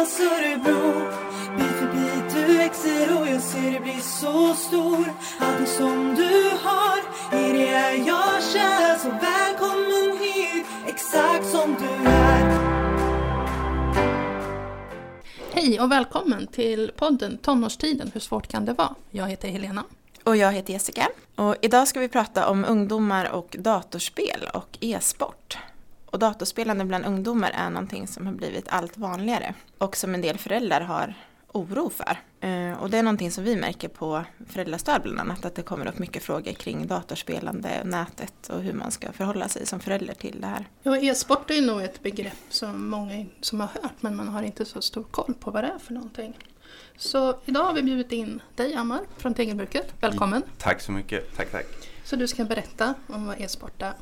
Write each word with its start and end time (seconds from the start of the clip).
Brynäs, 0.00 0.20
Örebro 0.20 0.92
Bit 1.56 1.66
för 1.66 1.92
bit 1.92 2.34
du 2.34 2.56
växer 2.56 3.20
och 3.20 3.28
jag 3.28 3.42
ser 3.42 3.70
dig 3.70 3.80
bli 3.80 4.00
så 4.00 4.54
stor 4.54 5.12
Allting 5.38 5.66
som 5.66 6.14
du 6.14 6.50
har, 6.62 6.98
i 7.38 7.52
det 7.52 7.68
är 7.68 8.06
jag 8.06 8.42
kär 8.42 8.98
Så 8.98 9.08
välkommen 9.10 10.18
hit, 10.18 10.66
exakt 10.86 11.46
som 11.46 11.76
du 11.78 12.08
är 12.08 12.60
Hej 15.52 15.80
och 15.80 15.92
välkommen 15.92 16.46
till 16.46 16.92
podden 16.96 17.38
Tonårstiden, 17.38 18.10
hur 18.14 18.20
svårt 18.20 18.48
kan 18.48 18.64
det 18.64 18.72
vara? 18.72 18.94
Jag 19.10 19.28
heter 19.28 19.48
Helena. 19.48 19.84
Och 20.24 20.36
jag 20.36 20.52
heter 20.52 20.72
Jessica. 20.72 21.08
Och 21.34 21.56
idag 21.62 21.88
ska 21.88 22.00
vi 22.00 22.08
prata 22.08 22.48
om 22.48 22.64
ungdomar 22.68 23.30
och 23.30 23.56
datorspel 23.58 24.48
och 24.54 24.78
e-sport. 24.80 25.58
Och 26.10 26.18
datorspelande 26.18 26.84
bland 26.84 27.06
ungdomar 27.06 27.50
är 27.54 27.70
någonting 27.70 28.06
som 28.06 28.26
har 28.26 28.32
blivit 28.32 28.68
allt 28.68 28.96
vanligare 28.98 29.54
och 29.78 29.96
som 29.96 30.14
en 30.14 30.20
del 30.20 30.38
föräldrar 30.38 30.80
har 30.80 31.14
oro 31.52 31.90
för. 31.90 32.16
Eh, 32.48 32.72
Och 32.82 32.90
det 32.90 32.98
är 32.98 33.02
någonting 33.02 33.30
som 33.30 33.44
vi 33.44 33.56
märker 33.56 33.88
på 33.88 34.24
föräldrastöd 34.48 35.02
bland 35.02 35.20
annat, 35.20 35.44
att 35.44 35.54
det 35.54 35.62
kommer 35.62 35.86
upp 35.88 35.98
mycket 35.98 36.22
frågor 36.22 36.52
kring 36.52 36.86
datorspelande, 36.86 37.84
nätet 37.84 38.48
och 38.48 38.62
hur 38.62 38.72
man 38.72 38.90
ska 38.90 39.12
förhålla 39.12 39.48
sig 39.48 39.66
som 39.66 39.80
förälder 39.80 40.14
till 40.14 40.40
det 40.40 40.46
här. 40.46 40.68
Ja, 40.82 40.96
e-sport 40.96 41.50
är 41.50 41.62
nog 41.62 41.82
ett 41.82 42.02
begrepp 42.02 42.38
som 42.48 42.88
många 42.90 43.26
som 43.40 43.60
har 43.60 43.66
hört 43.68 43.94
men 44.00 44.16
man 44.16 44.28
har 44.28 44.42
inte 44.42 44.64
så 44.64 44.82
stor 44.82 45.02
koll 45.10 45.34
på 45.40 45.50
vad 45.50 45.64
det 45.64 45.68
är 45.68 45.78
för 45.78 45.92
någonting. 45.92 46.38
Så 46.96 47.38
idag 47.44 47.64
har 47.64 47.74
vi 47.74 47.82
bjudit 47.82 48.12
in 48.12 48.42
dig 48.56 48.74
Ammar 48.74 49.00
från 49.16 49.34
Tegelbruket. 49.34 49.94
Välkommen! 50.00 50.42
Tack 50.58 50.80
så 50.80 50.92
mycket, 50.92 51.36
tack 51.36 51.50
tack. 51.50 51.66
Så 52.04 52.16
du 52.16 52.28
ska 52.28 52.44
berätta 52.44 52.94
om 53.06 53.26
vad 53.26 53.40
e-sport 53.40 53.82
är. 53.82 53.92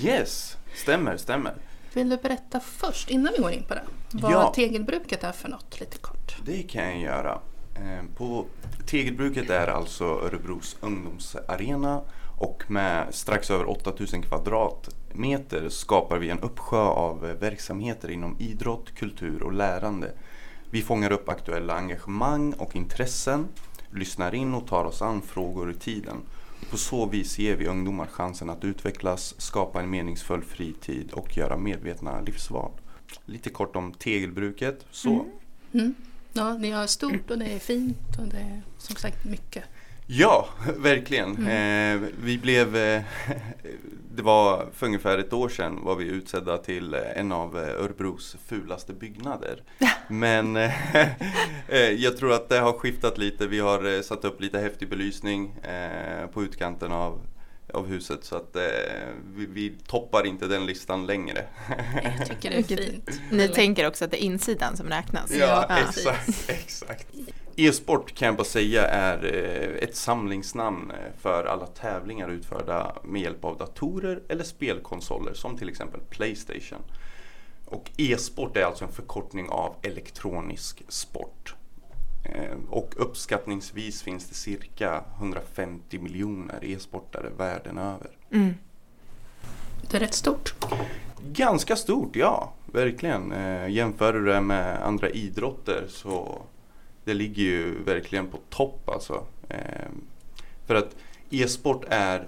Yes, 0.00 0.56
stämmer, 0.74 1.16
stämmer. 1.16 1.54
Vill 1.94 2.08
du 2.08 2.16
berätta 2.16 2.60
först, 2.60 3.10
innan 3.10 3.32
vi 3.36 3.42
går 3.42 3.52
in 3.52 3.62
på 3.62 3.74
det, 3.74 3.82
vad 4.12 4.32
Ja. 4.32 4.52
Tegelbruket 4.54 5.24
är 5.24 5.32
för 5.32 5.48
något 5.48 5.80
lite 5.80 5.98
kort? 5.98 6.36
Det 6.44 6.62
kan 6.62 6.84
jag 6.84 6.98
göra. 7.00 7.40
Eh, 7.74 8.04
På 8.16 8.46
Tegelbruket 8.86 9.50
är 9.50 9.66
alltså 9.68 10.04
Örebros 10.04 10.76
ungdomsarena 10.80 12.02
och 12.38 12.62
med 12.68 13.14
strax 13.14 13.50
över 13.50 13.68
8000 13.70 14.22
kvadratmeter 14.22 15.68
skapar 15.68 16.18
vi 16.18 16.30
en 16.30 16.40
uppsjö 16.40 16.78
av 16.78 17.20
verksamheter 17.20 18.10
inom 18.10 18.36
idrott, 18.38 18.94
kultur 18.94 19.42
och 19.42 19.52
lärande. 19.52 20.12
Vi 20.70 20.82
fångar 20.82 21.12
upp 21.12 21.28
aktuella 21.28 21.74
engagemang 21.74 22.52
och 22.52 22.76
intressen, 22.76 23.48
lyssnar 23.90 24.34
in 24.34 24.54
och 24.54 24.66
tar 24.66 24.84
oss 24.84 25.02
an 25.02 25.22
frågor 25.22 25.70
i 25.70 25.74
tiden. 25.74 26.16
På 26.70 26.76
så 26.76 27.06
vis 27.06 27.38
ger 27.38 27.56
vi 27.56 27.66
ungdomar 27.66 28.06
chansen 28.06 28.50
att 28.50 28.64
utvecklas, 28.64 29.34
skapa 29.38 29.80
en 29.80 29.90
meningsfull 29.90 30.42
fritid 30.42 31.12
och 31.12 31.36
göra 31.36 31.56
medvetna 31.56 32.20
livsval. 32.20 32.70
Lite 33.24 33.50
kort 33.50 33.76
om 33.76 33.92
tegelbruket. 33.92 34.86
Så. 34.90 35.10
Mm. 35.10 35.24
mm. 35.72 35.94
Ja, 36.32 36.54
ni 36.54 36.70
har 36.70 36.86
stort 36.86 37.30
och 37.30 37.38
det 37.38 37.44
är 37.44 37.58
fint 37.58 38.18
och 38.18 38.26
det 38.26 38.36
är 38.36 38.62
som 38.78 38.96
sagt 38.96 39.24
mycket. 39.24 39.64
Ja, 40.06 40.48
verkligen. 40.78 41.46
Eh, 41.46 42.00
vi 42.24 42.38
blev, 42.38 42.76
eh, 42.76 43.02
det 44.14 44.22
var 44.22 44.66
för 44.74 44.86
ungefär 44.86 45.18
ett 45.18 45.32
år 45.32 45.48
sedan 45.48 45.78
var 45.84 45.96
vi 45.96 46.04
utsedda 46.04 46.58
till 46.58 46.94
eh, 46.94 47.00
en 47.16 47.32
av 47.32 47.58
eh, 47.58 47.84
Örebros 47.84 48.36
fulaste 48.46 48.92
byggnader. 48.92 49.62
Men 50.08 50.56
eh, 50.56 50.72
eh, 51.68 51.78
jag 51.80 52.16
tror 52.16 52.32
att 52.32 52.48
det 52.48 52.58
har 52.58 52.72
skiftat 52.72 53.18
lite. 53.18 53.46
Vi 53.46 53.60
har 53.60 53.94
eh, 53.96 54.00
satt 54.02 54.24
upp 54.24 54.40
lite 54.40 54.58
häftig 54.58 54.88
belysning 54.88 55.54
eh, 55.62 56.26
på 56.26 56.42
utkanten 56.42 56.92
av, 56.92 57.20
av 57.72 57.86
huset 57.86 58.24
så 58.24 58.36
att 58.36 58.56
eh, 58.56 58.62
vi, 59.34 59.46
vi 59.46 59.72
toppar 59.86 60.26
inte 60.26 60.46
den 60.46 60.66
listan 60.66 61.06
längre. 61.06 61.44
Jag 62.18 62.26
tycker 62.28 62.50
det 62.50 62.56
är 62.56 62.62
fint. 62.62 63.20
Ni 63.30 63.42
Eller- 63.44 63.54
tänker 63.54 63.86
också 63.88 64.04
att 64.04 64.10
det 64.10 64.22
är 64.24 64.26
insidan 64.26 64.76
som 64.76 64.88
räknas? 64.88 65.30
Ja, 65.32 65.66
Ja, 65.68 65.78
exakt, 65.78 66.50
exakt. 66.50 67.06
E-sport 67.56 68.14
kan 68.14 68.26
jag 68.26 68.36
bara 68.36 68.44
säga 68.44 68.86
är 68.86 69.24
eh, 69.24 69.88
ett 69.88 69.96
samlingsnamn 69.96 70.90
eh, 70.90 71.20
för 71.20 71.44
alla 71.44 71.66
tävlingar 71.66 72.28
utförda 72.28 72.96
med 73.04 73.22
hjälp 73.22 73.44
av 73.44 73.58
datorer 73.58 74.22
eller 74.28 74.44
spelkonsoler 74.44 75.34
som 75.34 75.56
till 75.58 75.68
exempel 75.68 76.00
Playstation. 76.00 76.82
Och 77.66 77.90
e-sport 77.96 78.56
är 78.56 78.64
alltså 78.64 78.84
en 78.84 78.92
förkortning 78.92 79.48
av 79.48 79.74
elektronisk 79.82 80.82
sport. 80.88 81.54
Eh, 82.24 82.56
Och 82.70 82.94
uppskattningsvis 82.96 84.02
finns 84.02 84.28
det 84.28 84.34
cirka 84.34 85.04
150 85.18 85.98
miljoner 85.98 86.64
e-sportare 86.64 87.30
världen 87.36 87.78
över. 87.78 88.10
Mm. 88.32 88.54
Det 89.90 89.96
är 89.96 90.00
rätt 90.00 90.14
stort. 90.14 90.54
Ganska 91.32 91.76
stort, 91.76 92.16
ja. 92.16 92.52
Verkligen. 92.66 93.34
Jämför 93.72 94.12
du 94.12 94.24
det 94.24 94.40
med 94.40 94.86
andra 94.86 95.10
idrotter 95.10 95.84
så 95.88 96.42
det 97.04 97.14
ligger 97.14 97.42
ju 97.42 97.82
verkligen 97.84 98.26
på 98.26 98.38
topp 98.50 98.88
alltså. 98.88 99.26
Eh, 99.48 99.88
för 100.66 100.74
att 100.74 100.96
e-sport 101.30 101.84
är 101.88 102.26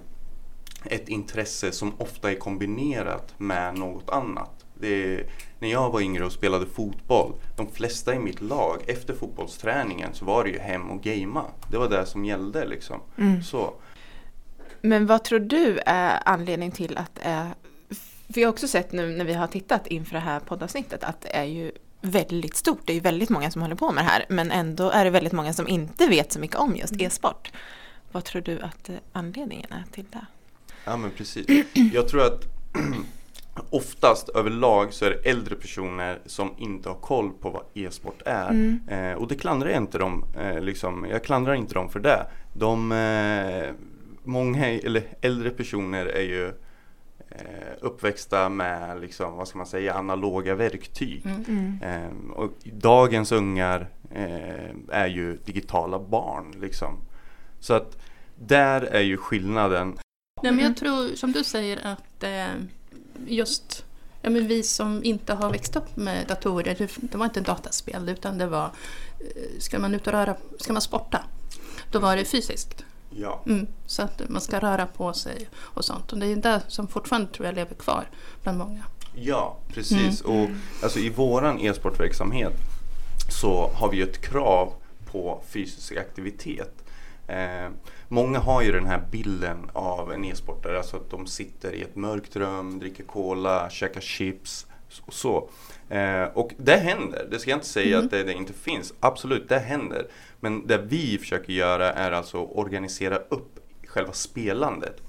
ett 0.85 1.09
intresse 1.09 1.71
som 1.71 1.93
ofta 1.97 2.31
är 2.31 2.35
kombinerat 2.35 3.33
med 3.37 3.77
något 3.77 4.09
annat. 4.09 4.65
Är, 4.81 5.25
när 5.59 5.71
jag 5.71 5.91
var 5.91 6.01
yngre 6.01 6.25
och 6.25 6.31
spelade 6.31 6.65
fotboll, 6.65 7.33
de 7.55 7.67
flesta 7.67 8.15
i 8.15 8.19
mitt 8.19 8.41
lag, 8.41 8.81
efter 8.87 9.13
fotbollsträningen 9.13 10.13
så 10.13 10.25
var 10.25 10.43
det 10.43 10.49
ju 10.49 10.59
hem 10.59 10.89
och 10.89 11.01
gamea. 11.01 11.45
Det 11.71 11.77
var 11.77 11.89
det 11.89 12.05
som 12.05 12.25
gällde 12.25 12.65
liksom. 12.65 13.01
Mm. 13.17 13.43
Så. 13.43 13.73
Men 14.81 15.05
vad 15.05 15.23
tror 15.23 15.39
du 15.39 15.79
är 15.85 16.19
anledning 16.25 16.71
till 16.71 16.97
att 16.97 17.15
det 17.15 17.21
är... 17.23 17.49
För 18.33 18.41
jag 18.41 18.47
har 18.47 18.53
också 18.53 18.67
sett 18.67 18.91
nu 18.91 19.07
när 19.07 19.25
vi 19.25 19.33
har 19.33 19.47
tittat 19.47 19.87
inför 19.87 20.13
det 20.13 20.19
här 20.19 20.39
poddavsnittet 20.39 21.03
att 21.03 21.21
det 21.21 21.35
är 21.35 21.43
ju 21.43 21.71
väldigt 22.05 22.55
stort. 22.55 22.79
Det 22.85 22.93
är 22.93 22.95
ju 22.95 22.99
väldigt 22.99 23.29
många 23.29 23.51
som 23.51 23.61
håller 23.61 23.75
på 23.75 23.91
med 23.91 24.03
det 24.03 24.09
här. 24.09 24.25
Men 24.29 24.51
ändå 24.51 24.89
är 24.89 25.05
det 25.05 25.11
väldigt 25.11 25.33
många 25.33 25.53
som 25.53 25.67
inte 25.67 26.07
vet 26.07 26.31
så 26.31 26.39
mycket 26.39 26.57
om 26.57 26.75
just 26.75 27.01
e-sport. 27.01 27.51
Vad 28.11 28.23
tror 28.23 28.41
du 28.41 28.59
att 28.59 28.89
eh, 28.89 28.95
anledningen 29.11 29.71
är 29.71 29.83
till 29.91 30.05
det? 30.11 30.25
Ja 30.85 30.97
men 30.97 31.11
precis. 31.11 31.65
Jag 31.93 32.07
tror 32.07 32.21
att 32.25 32.45
oftast 33.69 34.29
överlag 34.29 34.93
så 34.93 35.05
är 35.05 35.09
det 35.09 35.29
äldre 35.29 35.55
personer 35.55 36.19
som 36.25 36.53
inte 36.57 36.89
har 36.89 36.95
koll 36.95 37.31
på 37.41 37.49
vad 37.49 37.63
e-sport 37.73 38.21
är. 38.25 38.49
Mm. 38.49 38.79
Eh, 38.87 39.13
och 39.13 39.27
det 39.27 39.35
klandrar 39.35 39.69
jag 39.69 39.77
inte 39.77 39.97
dem, 39.97 40.25
eh, 40.39 40.61
liksom, 40.61 41.07
jag 41.09 41.23
klandrar 41.23 41.53
inte 41.53 41.73
dem 41.73 41.89
för 41.89 41.99
det. 41.99 42.27
De, 42.53 42.91
eh, 42.91 43.73
många, 44.23 44.67
eller 44.67 45.03
äldre 45.21 45.49
personer 45.49 46.05
är 46.05 46.21
ju 46.21 46.47
eh, 46.47 46.53
uppväxta 47.79 48.49
med, 48.49 49.01
liksom, 49.01 49.33
vad 49.33 49.47
ska 49.47 49.57
man 49.57 49.67
säga, 49.67 49.93
analoga 49.93 50.55
verktyg. 50.55 51.25
Mm. 51.25 51.45
Mm. 51.47 51.81
Eh, 51.81 52.31
och 52.31 52.51
dagens 52.63 53.31
ungar 53.31 53.87
eh, 54.11 54.75
är 54.89 55.07
ju 55.07 55.37
digitala 55.45 55.99
barn 55.99 56.55
liksom. 56.61 56.97
Så 57.59 57.73
att 57.73 57.97
där 58.35 58.81
är 58.81 59.01
ju 59.01 59.17
skillnaden 59.17 59.97
Nej, 60.41 60.51
men 60.51 60.59
Mm. 60.59 60.65
jag 60.65 60.77
tror, 60.77 61.15
som 61.15 61.31
du 61.31 61.43
säger, 61.43 61.87
att 61.87 62.23
eh, 62.23 62.47
just 63.27 63.85
ja, 64.21 64.29
men 64.29 64.47
vi 64.47 64.63
som 64.63 65.03
inte 65.03 65.33
har 65.33 65.51
växt 65.51 65.75
upp 65.75 65.95
med 65.95 66.27
datorer, 66.27 66.75
det, 67.01 67.17
var 67.17 67.25
inte 67.25 67.41
dataspel 67.41 68.09
utan 68.09 68.37
det 68.37 68.47
var, 68.47 68.65
eh, 69.19 69.59
ska 69.59 69.79
man 69.79 69.95
ut 69.95 70.07
och 70.07 70.13
röra, 70.13 70.35
ska 70.59 70.73
man 70.73 70.81
sporta, 70.81 71.23
då 71.91 71.99
var 71.99 72.15
det 72.15 72.25
fysiskt. 72.25 72.84
Ja. 73.17 73.43
Mm, 73.45 73.67
så 73.85 74.01
att 74.01 74.21
man 74.29 74.41
ska 74.41 74.59
röra 74.59 74.85
på 74.85 75.13
sig 75.13 75.49
och 75.57 75.85
sånt. 75.85 76.13
Och 76.13 76.19
det 76.19 76.27
är 76.27 76.35
det 76.35 76.61
som 76.67 76.87
fortfarande 76.87 77.31
tror 77.31 77.45
jag 77.45 77.55
lever 77.55 77.75
kvar 77.75 78.09
bland 78.43 78.57
många. 78.57 78.83
Ja, 79.15 79.57
precis. 79.67 80.21
Och 80.21 80.49
alltså, 80.83 80.99
i 80.99 81.09
våran 81.09 81.59
e-sportverksamhet 81.59 82.53
så 83.29 83.71
har 83.73 83.89
vi 83.89 83.97
ju 83.97 84.03
ett 84.03 84.21
krav 84.21 84.73
på 85.11 85.41
fysisk 85.49 85.97
aktivitet. 85.97 86.83
Eh, 87.27 87.69
många 88.07 88.39
har 88.39 88.61
ju 88.61 88.71
den 88.71 88.85
här 88.85 89.07
bilden 89.11 89.69
av 89.73 90.13
en 90.13 90.25
e-sportare, 90.25 90.77
alltså 90.77 90.97
att 90.97 91.09
de 91.09 91.27
sitter 91.27 91.71
i 91.71 91.81
ett 91.81 91.95
mörkt 91.95 92.35
rum, 92.35 92.79
dricker 92.79 93.03
cola, 93.03 93.69
käkar 93.69 94.01
chips 94.01 94.67
så. 95.07 95.49
Eh, 95.89 96.23
och 96.23 96.51
det 96.57 96.77
händer, 96.77 97.27
det 97.31 97.39
ska 97.39 97.49
jag 97.49 97.57
inte 97.57 97.67
säga 97.67 97.99
att 97.99 98.11
det, 98.11 98.23
det 98.23 98.33
inte 98.33 98.53
finns. 98.53 98.93
Absolut, 98.99 99.49
det 99.49 99.59
händer. 99.59 100.07
Men 100.39 100.67
det 100.67 100.77
vi 100.77 101.17
försöker 101.17 101.53
göra 101.53 101.93
är 101.93 102.11
alltså 102.11 102.37
organisera 102.37 103.15
upp 103.15 103.59
själva 103.87 104.13
spelandet. 104.13 105.01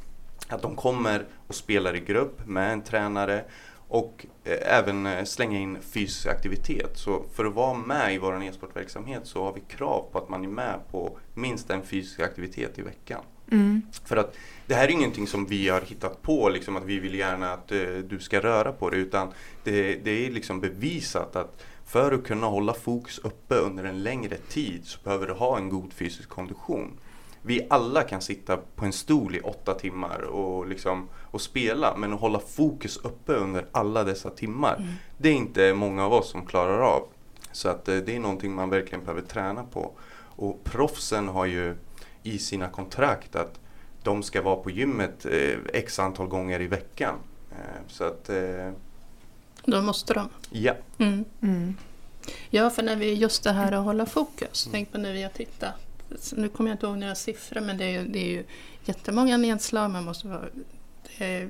Att 0.49 0.63
de 0.63 0.77
kommer 0.77 1.25
och 1.47 1.55
spelar 1.55 1.97
i 1.97 2.01
grupp 2.01 2.47
med 2.47 2.73
en 2.73 2.83
tränare 2.83 3.45
och 3.89 4.27
eh, 4.45 4.79
även 4.79 5.07
eh, 5.07 5.25
slänga 5.25 5.59
in 5.59 5.79
fysisk 5.81 6.27
aktivitet. 6.27 6.99
Så 6.99 7.25
för 7.35 7.45
att 7.45 7.55
vara 7.55 7.75
med 7.75 8.15
i 8.15 8.19
vår 8.19 8.43
e-sportverksamhet 8.43 9.27
så 9.27 9.45
har 9.45 9.53
vi 9.53 9.61
krav 9.61 10.09
på 10.13 10.19
att 10.19 10.29
man 10.29 10.45
är 10.45 10.49
med 10.49 10.81
på 10.91 11.19
minst 11.35 11.71
en 11.71 11.83
fysisk 11.83 12.21
aktivitet 12.21 12.79
i 12.79 12.83
veckan. 12.83 13.21
Mm. 13.51 13.83
För 14.05 14.17
att 14.17 14.37
det 14.67 14.75
här 14.75 14.85
är 14.85 14.93
ingenting 14.93 15.27
som 15.27 15.47
vi 15.47 15.69
har 15.69 15.81
hittat 15.81 16.23
på, 16.23 16.49
liksom 16.49 16.77
att 16.77 16.85
vi 16.85 16.99
vill 16.99 17.15
gärna 17.15 17.53
att 17.53 17.73
eh, 17.73 17.79
du 18.09 18.19
ska 18.19 18.41
röra 18.41 18.73
på 18.73 18.91
dig, 18.91 19.01
utan 19.01 19.29
det, 19.65 19.95
det 19.95 20.27
är 20.27 20.31
liksom 20.31 20.61
bevisat 20.61 21.37
att 21.37 21.63
för 21.87 22.13
att 22.13 22.25
kunna 22.25 22.47
hålla 22.47 22.75
fokus 22.75 23.19
uppe 23.19 23.55
under 23.55 23.85
en 23.85 24.03
längre 24.03 24.37
tid 24.37 24.87
så 24.87 24.99
behöver 25.05 25.27
du 25.27 25.33
ha 25.33 25.57
en 25.57 25.69
god 25.69 25.93
fysisk 25.93 26.29
kondition. 26.29 26.99
Vi 27.43 27.67
alla 27.71 28.03
kan 28.03 28.21
sitta 28.21 28.57
på 28.57 28.85
en 28.85 28.93
stol 28.93 29.37
i 29.37 29.41
åtta 29.41 29.75
timmar 29.75 30.21
och, 30.21 30.67
liksom, 30.67 31.09
och 31.23 31.41
spela, 31.41 31.97
men 31.97 32.13
att 32.13 32.21
hålla 32.21 32.39
fokus 32.39 32.97
uppe 32.97 33.33
under 33.33 33.67
alla 33.73 34.05
dessa 34.05 34.31
timmar, 34.31 34.89
det 35.19 35.29
är 35.29 35.33
inte 35.33 35.75
många 35.75 36.05
av 36.07 36.13
oss 36.13 36.31
som 36.31 36.47
klarar 36.47 36.81
av. 36.81 37.09
Så 37.53 37.69
att 37.69 37.89
eh, 37.89 37.97
det 37.97 38.17
är 38.17 38.21
någonting 38.21 38.55
man 38.55 38.71
verkligen 38.71 39.05
behöver 39.05 39.23
träna 39.23 39.65
på. 39.65 39.93
Och 40.37 40.65
proffsen 40.65 41.29
har 41.29 41.47
ju 41.47 41.75
i 42.27 42.39
sina 42.39 42.69
kontrakt 42.69 43.37
att 43.37 43.61
de 44.03 44.23
ska 44.23 44.43
vara 44.43 44.57
på 44.57 44.71
gymmet 44.71 45.27
eh, 45.27 45.59
x 45.73 45.99
antal 45.99 46.27
gånger 46.27 46.61
i 46.63 46.67
veckan. 46.67 47.15
Eh, 47.51 47.57
så 47.89 48.05
att, 48.05 48.29
eh, 48.29 48.71
Då 49.65 49.83
måste 49.83 50.15
de. 50.15 50.29
ja. 50.51 50.75
Mm. 50.99 51.25
Mm. 51.43 51.77
Ja, 52.51 52.71
för 52.71 52.83
när 52.83 52.97
vi 52.97 53.15
just 53.15 53.45
det 53.45 53.53
här 53.53 53.73
att 53.73 53.85
hålla 53.85 54.07
fokus. 54.07 54.69
Tänk 54.73 54.93
på 54.93 54.99
när 54.99 55.13
vi 55.13 55.23
har 55.23 55.31
tittat. 55.31 55.75
Nu 56.33 56.49
kommer 56.49 56.71
jag 56.71 56.75
inte 56.75 56.87
ihåg 56.87 56.99
några 56.99 57.15
siffror 57.15 57.61
men 57.61 57.79
det 57.79 57.85
är 57.85 57.91
ju, 58.03 58.09
det 58.09 58.19
är 58.19 58.29
ju 58.31 58.45
jättemånga 58.85 59.37
nedslag. 59.37 59.91
Man 59.91 60.05
måste 60.05 60.29
vara 60.29 60.45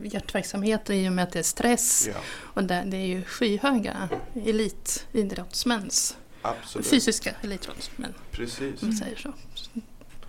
hjärtverksamhet 0.03 0.91
i 0.91 1.09
och 1.09 1.13
med 1.13 1.23
att 1.23 1.33
det 1.33 1.39
är 1.39 1.43
stress. 1.43 2.09
ja, 2.13 2.21
Och 2.55 2.65
det, 2.65 2.83
det 2.87 2.97
är 2.97 3.07
ju 3.07 3.25
skyhöga 3.25 4.09
elitidrottsmäns, 4.47 6.17
absolut. 6.43 6.87
fysiska 6.87 7.35
elitidrottsmän 7.43 8.15
Precis. 8.31 8.83
om 8.83 8.89
man 8.89 8.97
säger 8.97 9.17
så. 9.17 9.33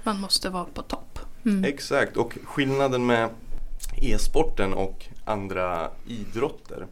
Man 0.07 0.21
måste 0.21 0.49
vara 0.49 0.65
på 0.65 0.81
topp. 0.81 1.19
Mm. 1.45 1.63
Exakt, 1.63 2.17
och 2.17 2.37
skillnaden 2.43 3.05
med 3.05 3.29
e-sporten 4.01 4.73
och 4.73 5.05
andra 5.25 5.89
idrotter 6.05 6.87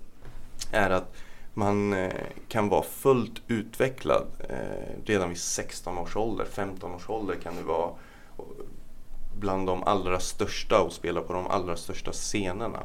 är 0.71 0.89
att 0.89 1.15
man 1.53 1.93
eh, 1.93 2.11
kan 2.47 2.69
vara 2.69 2.83
fullt 2.83 3.41
utvecklad 3.47 4.27
eh, 4.49 5.05
redan 5.05 5.29
vid 5.29 5.37
16 5.37 5.97
års 5.97 6.15
ålder, 6.15 6.45
15 6.45 6.93
års 6.93 7.09
ålder 7.09 7.35
kan 7.35 7.55
du 7.55 7.61
vara 7.61 7.91
bland 9.39 9.67
de 9.67 9.83
allra 9.83 10.19
största 10.19 10.81
och 10.81 10.93
spela 10.93 11.21
på 11.21 11.33
de 11.33 11.47
allra 11.47 11.77
största 11.77 12.11
scenerna. 12.11 12.83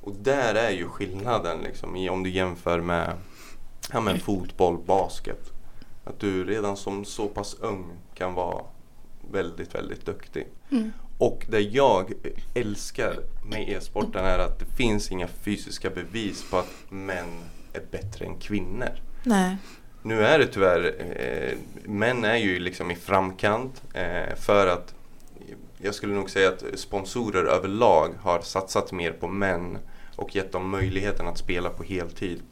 Och 0.00 0.12
där 0.12 0.54
är 0.54 0.70
ju 0.70 0.88
skillnaden 0.88 1.58
liksom, 1.62 1.96
i, 1.96 2.10
om 2.10 2.22
du 2.22 2.30
jämför 2.30 2.80
med 2.80 3.12
ja, 3.92 4.00
men 4.00 4.20
fotboll, 4.20 4.78
basket. 4.86 5.52
Att 6.04 6.20
du 6.20 6.44
redan 6.44 6.76
som 6.76 7.04
så 7.04 7.28
pass 7.28 7.54
ung 7.60 7.86
kan 8.14 8.34
vara 8.34 8.64
väldigt, 9.32 9.74
väldigt 9.74 10.06
duktig. 10.06 10.46
Mm. 10.70 10.92
Och 11.18 11.46
det 11.48 11.60
jag 11.60 12.12
älskar 12.54 13.16
med 13.44 13.68
e-sporten 13.68 14.24
är 14.24 14.38
att 14.38 14.58
det 14.58 14.66
finns 14.76 15.12
inga 15.12 15.28
fysiska 15.28 15.90
bevis 15.90 16.50
på 16.50 16.56
att 16.56 16.70
män 16.88 17.40
är 17.72 17.82
bättre 17.90 18.24
än 18.24 18.38
kvinnor. 18.38 18.90
Nej. 19.22 19.56
Nu 20.02 20.24
är 20.24 20.38
det 20.38 20.46
tyvärr, 20.46 20.94
eh, 21.16 21.58
män 21.84 22.24
är 22.24 22.36
ju 22.36 22.58
liksom 22.58 22.90
i 22.90 22.96
framkant 22.96 23.82
eh, 23.94 24.36
för 24.36 24.66
att 24.66 24.94
jag 25.78 25.94
skulle 25.94 26.14
nog 26.14 26.30
säga 26.30 26.48
att 26.48 26.64
sponsorer 26.74 27.44
överlag 27.44 28.14
har 28.20 28.40
satsat 28.40 28.92
mer 28.92 29.12
på 29.12 29.28
män 29.28 29.78
och 30.16 30.36
gett 30.36 30.52
dem 30.52 30.70
möjligheten 30.70 31.28
att 31.28 31.38
spela 31.38 31.70
på 31.70 31.82
heltid. 31.82 32.42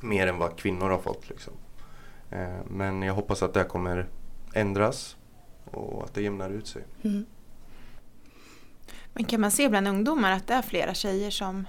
Mer 0.00 0.26
än 0.26 0.38
vad 0.38 0.56
kvinnor 0.56 0.90
har 0.90 0.98
fått. 0.98 1.28
Liksom. 1.28 1.52
Eh, 2.30 2.64
men 2.70 3.02
jag 3.02 3.14
hoppas 3.14 3.42
att 3.42 3.54
det 3.54 3.60
här 3.60 3.68
kommer 3.68 4.08
ändras 4.54 5.16
och 5.70 6.04
att 6.04 6.14
det 6.14 6.22
jämnar 6.22 6.50
ut 6.50 6.66
sig. 6.66 6.84
Mm. 7.02 7.26
Men 9.12 9.24
kan 9.24 9.40
man 9.40 9.50
se 9.50 9.68
bland 9.68 9.88
ungdomar 9.88 10.32
att 10.32 10.46
det 10.46 10.54
är 10.54 10.62
flera 10.62 10.94
tjejer 10.94 11.30
som 11.30 11.64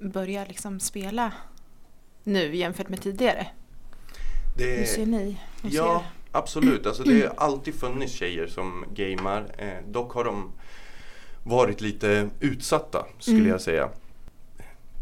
börjar 0.00 0.46
liksom 0.46 0.80
spela 0.80 1.32
nu 2.24 2.56
jämfört 2.56 2.88
med 2.88 3.02
tidigare? 3.02 3.46
Det, 4.58 4.76
Hur 4.76 4.84
ser 4.84 5.06
ni? 5.06 5.38
Hur 5.62 5.70
Ja, 5.70 6.04
ser- 6.30 6.38
absolut. 6.38 6.86
Alltså, 6.86 7.02
det 7.02 7.20
har 7.36 7.46
alltid 7.46 7.74
funnits 7.74 8.12
tjejer 8.12 8.46
som 8.46 8.84
gamar. 8.94 9.46
Eh, 9.58 9.88
dock 9.90 10.12
har 10.12 10.24
de 10.24 10.52
varit 11.44 11.80
lite 11.80 12.28
utsatta 12.40 13.06
skulle 13.18 13.38
Mm. 13.38 13.50
jag 13.50 13.60
säga. 13.60 13.88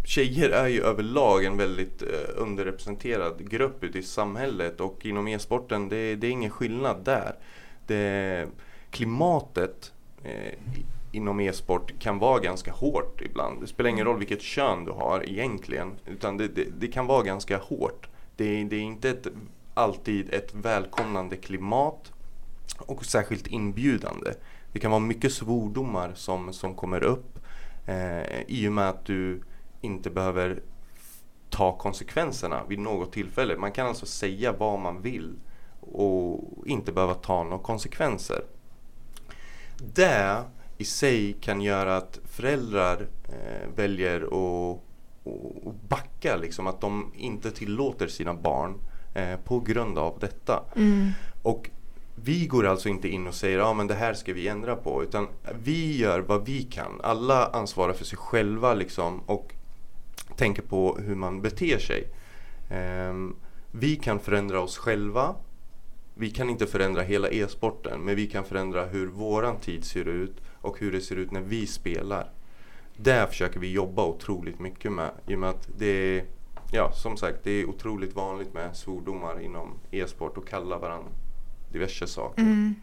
Tjejer 0.07 0.51
är 0.51 0.67
ju 0.69 0.83
överlag 0.83 1.45
en 1.45 1.57
väldigt 1.57 2.03
eh, 2.03 2.09
underrepresenterad 2.37 3.51
grupp 3.51 3.85
ute 3.85 3.99
i 3.99 4.03
samhället 4.03 4.81
och 4.81 5.07
inom 5.07 5.29
e-sporten 5.29 5.89
det, 5.89 6.15
det 6.17 6.27
är 6.27 6.31
ingen 6.31 6.51
skillnad 6.51 7.05
där. 7.05 7.37
Det, 7.87 8.49
klimatet 8.91 9.93
eh, 10.23 10.53
inom 11.13 11.41
e-sport 11.41 11.93
kan 11.99 12.19
vara 12.19 12.41
ganska 12.41 12.73
hårt 12.73 13.21
ibland. 13.21 13.61
Det 13.61 13.67
spelar 13.67 13.91
ingen 13.91 14.05
roll 14.05 14.19
vilket 14.19 14.43
kön 14.43 14.85
du 14.85 14.93
har 14.93 15.29
egentligen 15.29 15.93
utan 16.07 16.37
det, 16.37 16.49
det, 16.49 16.65
det 16.81 16.87
kan 16.87 17.07
vara 17.07 17.23
ganska 17.23 17.59
hårt. 17.59 18.09
Det, 18.37 18.65
det 18.65 18.77
är 18.77 18.81
inte 18.81 19.11
ett, 19.11 19.27
alltid 19.75 20.35
ett 20.35 20.55
välkomnande 20.55 21.37
klimat 21.37 22.13
och 22.79 23.05
särskilt 23.05 23.47
inbjudande. 23.47 24.33
Det 24.73 24.79
kan 24.79 24.91
vara 24.91 25.01
mycket 25.01 25.33
svordomar 25.33 26.13
som, 26.15 26.53
som 26.53 26.75
kommer 26.75 27.05
upp 27.05 27.39
eh, 27.87 28.41
i 28.47 28.69
och 28.69 28.73
med 28.73 28.89
att 28.89 29.05
du 29.05 29.43
inte 29.81 30.11
behöver 30.11 30.63
ta 31.51 31.79
konsekvenserna 31.79 32.65
vid 32.69 32.79
något 32.79 33.13
tillfälle. 33.13 33.57
Man 33.57 33.73
kan 33.73 33.87
alltså 33.87 34.07
säga 34.07 34.53
vad 34.53 34.79
man 34.79 35.03
vill 35.03 35.35
och 35.93 36.67
inte 36.67 36.93
behöva 36.93 37.15
ta 37.15 37.43
några 37.43 37.59
konsekvenser. 37.59 38.45
Det 39.95 40.43
i 40.79 40.85
sig 40.85 41.33
kan 41.33 41.61
göra 41.61 41.97
att 41.97 42.21
föräldrar 42.25 43.07
eh, 43.29 43.69
väljer 43.77 44.25
att 44.25 44.83
och 45.27 45.75
backa, 45.89 46.37
liksom, 46.37 46.67
att 46.67 46.81
de 46.81 47.13
inte 47.17 47.51
tillåter 47.51 48.07
sina 48.07 48.35
barn 48.35 48.75
eh, 49.15 49.37
på 49.45 49.61
grund 49.61 49.99
av 49.99 50.19
detta. 50.21 50.63
Mm. 50.77 51.11
Och 51.43 51.71
vi 52.15 52.47
går 52.47 52.67
alltså 52.67 52.89
inte 52.89 53.09
in 53.09 53.27
och 53.27 53.35
säger 53.35 53.59
ja 53.59 53.73
men 53.73 53.87
det 53.87 53.95
här 53.95 54.15
ska 54.15 54.33
vi 54.33 54.49
ändra 54.49 54.77
på 54.77 55.03
utan 55.03 55.29
vi 55.63 55.97
gör 55.97 56.21
vad 56.21 56.47
vi 56.47 56.63
kan. 56.63 57.01
Alla 57.03 57.47
ansvarar 57.47 57.93
för 57.93 58.05
sig 58.05 58.19
själva 58.19 58.75
liksom 58.75 59.21
och 59.27 59.55
tänker 60.37 60.63
på 60.63 60.99
hur 60.99 61.15
man 61.15 61.43
beter 61.43 61.79
sig. 61.79 62.09
Ehm, 62.71 63.37
vi 63.71 63.97
kan 63.97 64.19
förändra 64.19 64.61
oss 64.61 64.79
själva. 64.79 65.35
Vi 66.19 66.31
kan 66.31 66.51
inte 66.51 66.67
förändra 66.67 67.03
hela 67.03 67.29
e-sporten 67.29 68.01
men 68.01 68.17
vi 68.17 68.27
kan 68.27 68.45
förändra 68.45 68.85
hur 68.85 69.07
våran 69.07 69.61
tid 69.61 69.85
ser 69.85 70.09
ut 70.09 70.37
och 70.61 70.79
hur 70.79 70.93
det 70.93 71.01
ser 71.01 71.17
ut 71.17 71.31
när 71.31 71.41
vi 71.41 71.67
spelar. 71.67 72.31
Där 72.97 73.27
försöker 73.27 73.61
vi 73.61 73.73
jobba 73.73 74.07
otroligt 74.07 74.59
mycket 74.59 74.93
med 74.93 75.11
i 75.27 75.35
och 75.35 75.39
med 75.39 75.51
att 75.51 75.69
det 75.79 75.87
är 75.87 76.25
Ja, 76.73 76.93
som 76.93 77.17
sagt, 77.17 77.39
det 77.43 77.51
är 77.51 77.69
otroligt 77.69 78.15
vanligt 78.15 78.55
med 78.55 78.77
svordomar 78.77 79.41
inom 79.41 79.75
e-sport 79.91 80.37
och 80.37 80.49
kalla 80.49 80.79
varandra 80.79 81.11
diverse 81.73 82.07
saker. 82.07 82.43
Mm. 82.43 82.75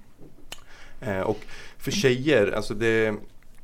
Eh, 1.01 1.21
och 1.21 1.39
för 1.77 1.91
tjejer, 1.91 2.51
alltså 2.51 2.73
det, 2.73 3.15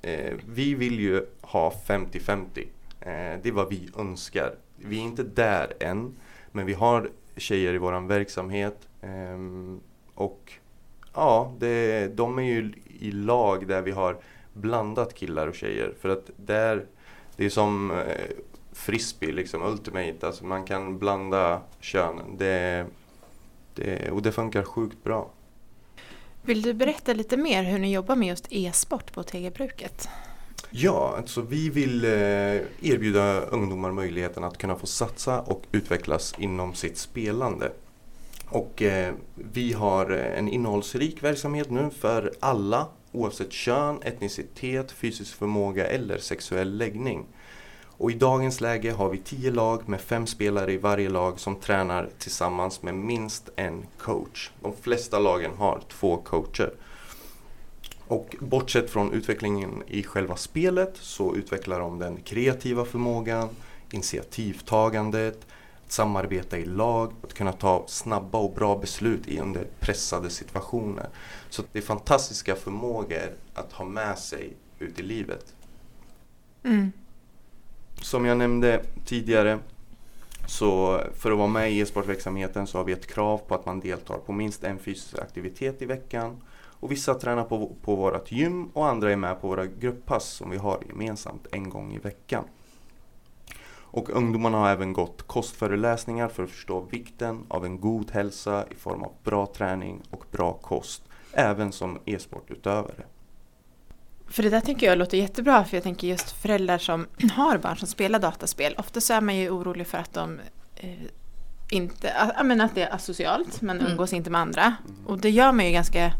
eh, 0.01 0.33
vi 0.45 0.75
vill 0.75 0.99
ju 0.99 1.25
ha 1.41 1.73
50-50. 1.87 2.67
Eh, 3.01 3.39
det 3.41 3.45
är 3.45 3.51
vad 3.51 3.69
vi 3.69 3.89
önskar. 3.97 4.55
Vi 4.75 4.97
är 4.97 5.01
inte 5.01 5.23
där 5.23 5.73
än, 5.79 6.15
men 6.51 6.65
vi 6.65 6.73
har 6.73 7.09
tjejer 7.39 7.73
i 7.73 7.77
vår 7.77 8.07
verksamhet. 8.07 8.87
Ehm, 9.01 9.79
och 10.15 10.53
ja, 11.13 11.53
det, 11.59 12.07
de 12.07 12.39
är 12.39 12.43
ju 12.43 12.73
i 12.99 13.11
lag 13.11 13.67
där 13.67 13.81
vi 13.81 13.91
har 13.91 14.17
blandat 14.53 15.13
killar 15.13 15.47
och 15.47 15.55
tjejer. 15.55 15.93
För 16.01 16.09
att 16.09 16.29
där, 16.35 16.85
det 17.35 17.45
är 17.45 17.49
som 17.49 17.91
eh, 17.91 17.97
frisbee, 18.71 19.31
liksom 19.31 19.63
ultimate. 19.63 20.27
Alltså 20.27 20.45
man 20.45 20.65
kan 20.65 20.99
blanda 20.99 21.61
könen. 21.79 22.37
Det, 22.37 22.85
det, 23.75 24.11
och 24.11 24.21
det 24.21 24.31
funkar 24.31 24.63
sjukt 24.63 25.03
bra. 25.03 25.29
Vill 26.41 26.61
du 26.61 26.73
berätta 26.73 27.13
lite 27.13 27.37
mer 27.37 27.63
hur 27.63 27.79
ni 27.79 27.93
jobbar 27.93 28.15
med 28.15 28.27
just 28.27 28.47
e-sport 28.49 29.13
på 29.13 29.23
TG-bruket? 29.23 30.09
Ja, 30.71 31.13
alltså 31.17 31.41
vi 31.41 31.69
vill 31.69 32.05
eh, 32.05 32.11
erbjuda 32.81 33.41
ungdomar 33.41 33.91
möjligheten 33.91 34.43
att 34.43 34.57
kunna 34.57 34.75
få 34.75 34.87
satsa 34.87 35.41
och 35.41 35.63
utvecklas 35.71 36.35
inom 36.37 36.73
sitt 36.73 36.97
spelande. 36.97 37.71
Och 38.49 38.81
eh, 38.81 39.13
vi 39.35 39.73
har 39.73 40.11
eh, 40.11 40.39
en 40.39 40.49
innehållsrik 40.49 41.23
verksamhet 41.23 41.69
nu 41.69 41.89
för 41.99 42.33
alla 42.39 42.87
oavsett 43.11 43.51
kön, 43.51 44.01
etnicitet, 44.01 44.91
fysisk 44.91 45.35
förmåga 45.35 45.87
eller 45.87 46.17
sexuell 46.17 46.77
läggning. 46.77 47.25
Och 47.99 48.11
i 48.11 48.13
dagens 48.13 48.61
läge 48.61 48.91
har 48.91 49.09
vi 49.09 49.17
tio 49.17 49.51
lag 49.51 49.89
med 49.89 50.01
fem 50.01 50.27
spelare 50.27 50.73
i 50.73 50.77
varje 50.77 51.09
lag 51.09 51.39
som 51.39 51.55
tränar 51.55 52.09
tillsammans 52.17 52.81
med 52.81 52.95
minst 52.95 53.49
en 53.55 53.85
coach. 53.97 54.51
De 54.61 54.73
flesta 54.81 55.19
lagen 55.19 55.51
har 55.57 55.81
två 55.87 56.17
coacher. 56.17 56.73
Och 58.09 58.35
bortsett 58.39 58.89
från 58.89 59.13
utvecklingen 59.13 59.83
i 59.87 60.03
själva 60.03 60.35
spelet 60.35 60.93
så 60.95 61.35
utvecklar 61.35 61.79
de 61.79 61.99
den 61.99 62.17
kreativa 62.17 62.85
förmågan, 62.85 63.49
initiativtagandet, 63.91 65.47
att 65.85 65.91
samarbeta 65.91 66.57
i 66.57 66.65
lag, 66.65 67.13
att 67.23 67.33
kunna 67.33 67.51
ta 67.51 67.83
snabba 67.87 68.37
och 68.37 68.53
bra 68.53 68.77
beslut 68.77 69.27
i 69.27 69.39
under 69.39 69.67
pressade 69.79 70.29
situationer. 70.29 71.09
Så 71.49 71.63
det 71.71 71.79
är 71.79 71.83
fantastiska 71.83 72.55
förmågor 72.55 73.31
att 73.53 73.73
ha 73.73 73.85
med 73.85 74.19
sig 74.19 74.53
ut 74.79 74.99
i 74.99 75.03
livet. 75.03 75.55
Mm. 76.63 76.91
Som 78.01 78.25
jag 78.25 78.37
nämnde 78.37 78.83
tidigare 79.05 79.59
så 80.47 81.01
för 81.15 81.31
att 81.31 81.37
vara 81.37 81.47
med 81.47 81.71
i 81.71 81.79
e-sportverksamheten 81.79 82.67
så 82.67 82.77
har 82.77 82.85
vi 82.85 82.93
ett 82.93 83.07
krav 83.07 83.37
på 83.37 83.55
att 83.55 83.65
man 83.65 83.79
deltar 83.79 84.17
på 84.17 84.31
minst 84.31 84.63
en 84.63 84.79
fysisk 84.79 85.19
aktivitet 85.19 85.81
i 85.81 85.85
veckan. 85.85 86.41
Och 86.79 86.91
vissa 86.91 87.13
tränar 87.13 87.43
på, 87.43 87.75
på 87.81 87.95
vårt 87.95 88.31
gym 88.31 88.69
och 88.73 88.87
andra 88.87 89.11
är 89.11 89.15
med 89.15 89.41
på 89.41 89.47
våra 89.47 89.65
grupppass 89.65 90.25
som 90.25 90.49
vi 90.49 90.57
har 90.57 90.79
gemensamt 90.87 91.47
en 91.51 91.69
gång 91.69 91.93
i 91.93 91.97
veckan. 91.97 92.43
Och 93.91 94.09
ungdomarna 94.09 94.57
har 94.57 94.69
även 94.69 94.93
gått 94.93 95.27
kostföreläsningar 95.27 96.27
för 96.27 96.43
att 96.43 96.49
förstå 96.49 96.79
vikten 96.79 97.45
av 97.47 97.65
en 97.65 97.79
god 97.79 98.11
hälsa 98.11 98.65
i 98.71 98.75
form 98.75 99.03
av 99.03 99.11
bra 99.23 99.45
träning 99.45 100.01
och 100.09 100.25
bra 100.31 100.53
kost, 100.53 101.03
även 101.33 101.71
som 101.71 101.99
e-sportutövare. 102.05 103.03
För 104.27 104.43
det 104.43 104.49
där 104.49 104.61
tycker 104.61 104.87
jag 104.87 104.97
låter 104.97 105.17
jättebra 105.17 105.65
för 105.65 105.77
jag 105.77 105.83
tänker 105.83 106.07
just 106.07 106.31
föräldrar 106.31 106.77
som 106.77 107.07
har 107.35 107.57
barn 107.57 107.77
som 107.77 107.87
spelar 107.87 108.19
dataspel. 108.19 108.75
Ofta 108.77 109.01
så 109.01 109.13
är 109.13 109.21
man 109.21 109.35
ju 109.35 109.49
orolig 109.49 109.87
för 109.87 109.97
att 109.97 110.13
de 110.13 110.39
eh, 110.75 110.89
inte, 111.71 112.33
menar 112.43 112.65
att 112.65 112.75
det 112.75 112.83
är 112.83 112.93
asocialt, 112.95 113.61
man 113.61 113.79
Mm. 113.79 113.91
umgås 113.91 114.13
inte 114.13 114.29
med 114.29 114.41
andra. 114.41 114.75
Och 115.05 115.19
det 115.19 115.29
gör 115.29 115.51
man 115.51 115.65
ju 115.65 115.71
ganska 115.71 116.13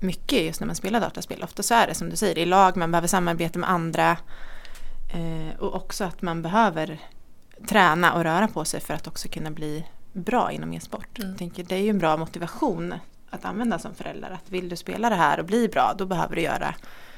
mycket 0.00 0.42
just 0.42 0.60
när 0.60 0.66
man 0.66 0.76
spelar 0.76 1.00
dataspel. 1.00 1.42
Ofta 1.42 1.62
så 1.62 1.74
är 1.74 1.86
det 1.86 1.94
som 1.94 2.10
du 2.10 2.16
säger, 2.16 2.38
i 2.38 2.46
lag, 2.46 2.76
man 2.76 2.90
behöver 2.90 3.08
samarbeta 3.08 3.58
med 3.58 3.70
andra. 3.70 4.10
Eh, 5.14 5.58
och 5.58 5.74
också 5.74 6.04
att 6.04 6.22
man 6.22 6.42
behöver 6.42 6.98
träna 7.68 8.12
och 8.12 8.22
röra 8.22 8.48
på 8.48 8.64
sig 8.64 8.80
för 8.80 8.94
att 8.94 9.06
också 9.06 9.28
kunna 9.28 9.50
bli 9.50 9.86
bra 10.12 10.52
inom 10.52 10.72
e-sport. 10.72 11.18
Mm. 11.18 11.30
Jag 11.30 11.38
tänker, 11.38 11.64
det 11.64 11.74
är 11.74 11.80
ju 11.82 11.90
en 11.90 11.98
bra 11.98 12.16
motivation 12.16 12.94
att 13.30 13.44
använda 13.44 13.78
som 13.78 13.94
förälder. 13.94 14.30
Att 14.30 14.50
vill 14.50 14.68
du 14.68 14.76
spela 14.76 15.10
det 15.10 15.16
här 15.16 15.38
och 15.40 15.46
bli 15.46 15.68
bra, 15.68 15.94
då 15.98 16.06
behöver 16.06 16.36
du 16.36 16.42
göra 16.42 16.74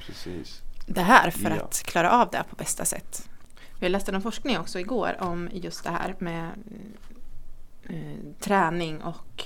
Precis. 0.06 0.60
det 0.86 1.02
här 1.02 1.30
för 1.30 1.50
Ja. 1.50 1.62
att 1.64 1.82
klara 1.82 2.10
av 2.10 2.30
det 2.30 2.44
på 2.50 2.56
bästa 2.56 2.84
sätt. 2.84 3.28
Jag 3.80 3.90
läste 3.90 4.12
någon 4.12 4.22
forskning 4.22 4.58
också 4.58 4.78
igår 4.80 5.16
om 5.20 5.48
just 5.52 5.84
det 5.84 5.90
här 5.90 6.14
med 6.18 6.50
eh, 7.88 8.34
träning 8.40 9.02
och 9.02 9.44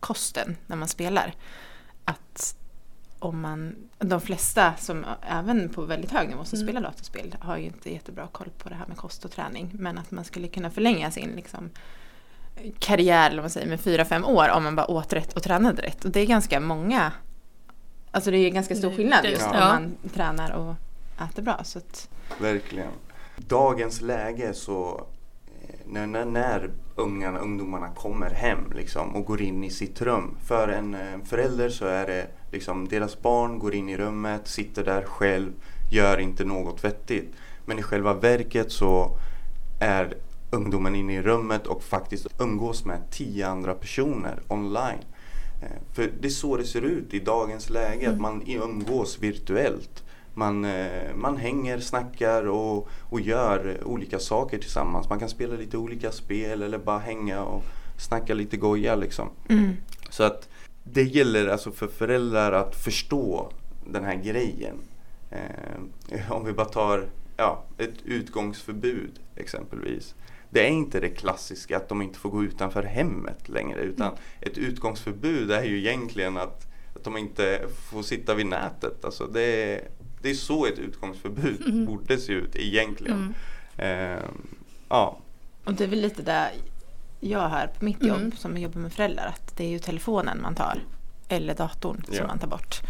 kosten 0.00 0.56
när 0.66 0.76
man 0.76 0.88
spelar. 0.88 1.34
Att 2.04 2.56
om 3.18 3.40
man, 3.40 3.76
de 3.98 4.20
flesta 4.20 4.74
som 4.78 5.04
även 5.30 5.68
på 5.68 5.82
väldigt 5.82 6.10
hög 6.10 6.28
nivå 6.28 6.44
som 6.44 6.56
Mm. 6.56 6.68
spelar 6.68 6.80
dataspel 6.82 7.36
har 7.40 7.56
ju 7.56 7.64
inte 7.64 7.92
jättebra 7.92 8.26
koll 8.32 8.48
på 8.58 8.68
det 8.68 8.74
här 8.74 8.86
med 8.86 8.96
kost 8.96 9.24
och 9.24 9.30
träning. 9.30 9.70
Men 9.74 9.98
att 9.98 10.10
man 10.10 10.24
skulle 10.24 10.48
kunna 10.48 10.70
förlänga 10.70 11.10
sin 11.10 11.30
liksom, 11.36 11.70
karriär 12.78 13.30
eller 13.30 13.42
man 13.42 13.50
säger, 13.50 13.66
med 13.68 13.80
fyra 13.80 14.04
fem 14.04 14.24
år 14.24 14.48
om 14.48 14.64
man 14.64 14.76
bara 14.76 14.90
åt 14.90 15.12
rätt 15.12 15.32
och 15.36 15.42
tränade 15.42 15.82
rätt. 15.82 16.04
Och 16.04 16.10
det 16.10 16.20
är 16.20 16.26
ganska 16.26 16.60
många, 16.60 17.12
alltså 18.10 18.30
det 18.30 18.36
är 18.38 18.50
ganska 18.50 18.74
stor 18.76 18.90
Det- 18.90 18.96
skillnad 18.96 19.24
just 19.24 19.40
ja. 19.42 19.48
om 19.52 19.58
man 20.02 20.10
tränar 20.14 20.50
och 20.52 20.74
äter 21.30 21.42
bra. 21.42 21.60
Så 21.64 21.78
att, 21.78 22.08
Verkligen. 22.40 22.90
Dagens 23.36 24.00
läge 24.00 24.54
så 24.54 25.06
eh, 25.68 25.74
när, 25.86 26.06
när, 26.06 26.24
när 26.24 26.70
ungarna, 26.98 27.38
ungdomarna 27.38 27.88
kommer 27.88 28.30
hem 28.30 28.72
liksom, 28.74 29.16
och 29.16 29.24
går 29.24 29.42
in 29.42 29.64
i 29.64 29.70
sitt 29.70 30.02
rum. 30.02 30.36
För 30.44 30.68
en 30.68 30.94
eh, 30.94 31.00
förälder 31.24 31.68
så 31.68 31.86
är 31.86 32.06
det 32.06 32.26
liksom 32.52 32.88
deras 32.88 33.22
barn 33.22 33.58
går 33.58 33.74
in 33.74 33.88
i 33.88 33.96
rummet, 33.96 34.48
sitter 34.48 34.84
där 34.84 35.02
själv, 35.02 35.52
gör 35.90 36.18
inte 36.18 36.44
något 36.44 36.84
vettigt. 36.84 37.34
Men 37.66 37.78
i 37.78 37.82
själva 37.82 38.14
verket 38.14 38.72
så 38.72 39.18
är 39.80 40.14
ungdomen 40.50 40.94
inne 40.94 41.14
i 41.14 41.22
rummet 41.22 41.66
och 41.66 41.82
faktiskt 41.82 42.26
umgås 42.40 42.84
med 42.84 43.10
tio 43.10 43.48
andra 43.48 43.74
personer 43.74 44.40
online. 44.48 45.04
Eh, 45.62 45.68
För 45.92 46.10
det 46.20 46.28
är 46.28 46.30
så 46.30 46.56
det 46.56 46.64
ser 46.64 46.82
ut 46.82 47.14
i 47.14 47.18
dagens 47.18 47.70
läge, 47.70 48.06
att 48.08 48.18
Mm. 48.18 48.22
man 48.22 48.42
umgås 48.46 49.18
virtuellt. 49.18 50.04
Man, 50.38 50.64
eh, 50.64 51.14
man 51.16 51.36
hänger, 51.36 51.78
snackar 51.78 52.48
och, 52.48 52.88
och 53.10 53.20
gör 53.20 53.80
olika 53.84 54.18
saker 54.18 54.58
tillsammans. 54.58 55.08
Man 55.08 55.18
kan 55.18 55.28
spela 55.28 55.56
lite 55.56 55.76
olika 55.76 56.12
spel 56.12 56.62
eller 56.62 56.78
bara 56.78 56.98
hänga 56.98 57.42
och 57.42 57.64
snacka 57.98 58.34
lite 58.34 58.56
goja 58.56 58.96
liksom. 58.96 59.28
mm. 59.48 59.76
Så 60.10 60.22
att 60.22 60.48
det 60.84 61.02
gäller 61.02 61.48
alltså 61.48 61.70
för 61.70 61.86
föräldrar 61.86 62.52
att 62.52 62.76
förstå 62.76 63.52
den 63.86 64.04
här 64.04 64.14
grejen. 64.14 64.76
Eh, 65.30 66.32
om 66.32 66.44
vi 66.44 66.52
bara 66.52 66.66
tar 66.66 67.08
ja, 67.36 67.64
ett 67.78 68.02
utgångsförbud 68.04 69.20
exempelvis. 69.36 70.14
Det 70.50 70.66
är 70.66 70.70
inte 70.70 71.00
det 71.00 71.10
klassiska 71.10 71.76
att 71.76 71.88
de 71.88 72.02
inte 72.02 72.18
får 72.18 72.30
gå 72.30 72.44
utanför 72.44 72.82
hemmet 72.82 73.48
längre 73.48 73.80
utan 73.80 74.12
ett 74.40 74.58
utgångsförbud 74.58 75.50
är 75.50 75.62
ju 75.62 75.78
egentligen 75.78 76.36
att, 76.36 76.66
att 76.94 77.04
de 77.04 77.16
inte 77.16 77.60
får 77.90 78.02
sitta 78.02 78.34
vid 78.34 78.46
nätet. 78.46 79.04
Alltså 79.04 79.26
det, 79.26 79.80
det 80.22 80.30
är 80.30 80.34
så 80.34 80.66
ett 80.66 80.78
utgångsförbud 80.78 81.62
Mm. 81.66 81.86
borde 81.86 82.18
se 82.18 82.32
ut 82.32 82.56
egentligen. 82.56 83.34
Mm. 83.78 84.16
Eh, 84.16 84.24
ja, 84.88 85.18
Och 85.64 85.74
det 85.74 85.84
är 85.84 85.88
väl 85.88 86.00
lite 86.00 86.22
där 86.22 86.50
jag 87.20 87.48
hör 87.48 87.66
på 87.78 87.84
mitt 87.84 88.04
jobb 88.04 88.18
Mm. 88.18 88.32
som 88.32 88.56
jobbar 88.58 88.80
med 88.80 88.92
föräldrar 88.92 89.26
att 89.26 89.56
det 89.56 89.64
är 89.64 89.68
ju 89.68 89.78
telefonen 89.78 90.42
man 90.42 90.54
tar 90.54 90.78
eller 91.28 91.54
datorn 91.54 92.04
Ja. 92.10 92.16
som 92.18 92.26
man 92.26 92.38
tar 92.38 92.48
bort 92.48 92.80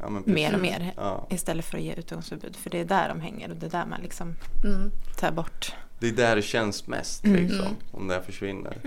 ja, 0.00 0.08
men 0.08 0.22
mer 0.26 0.54
och 0.54 0.60
mer 0.60 0.92
Ja. 0.96 1.26
istället 1.30 1.64
för 1.64 1.78
att 1.78 1.84
ge 1.84 1.94
utgångsförbud 1.94 2.56
för 2.56 2.70
det 2.70 2.80
är 2.80 2.84
där 2.84 3.08
de 3.08 3.20
hänger 3.20 3.50
och 3.50 3.56
det 3.56 3.66
är 3.66 3.70
där 3.70 3.86
man 3.86 4.00
liksom 4.00 4.34
Mm. 4.64 4.90
tar 5.18 5.30
bort. 5.32 5.72
Det 5.98 6.08
är 6.08 6.12
där 6.12 6.36
det 6.36 6.42
känns 6.42 6.86
mest 6.86 7.24
Mm. 7.24 7.42
liksom, 7.42 7.60
Mm. 7.60 7.74
om 7.92 8.08
det 8.08 8.14
här 8.14 8.22
försvinner. 8.22 8.78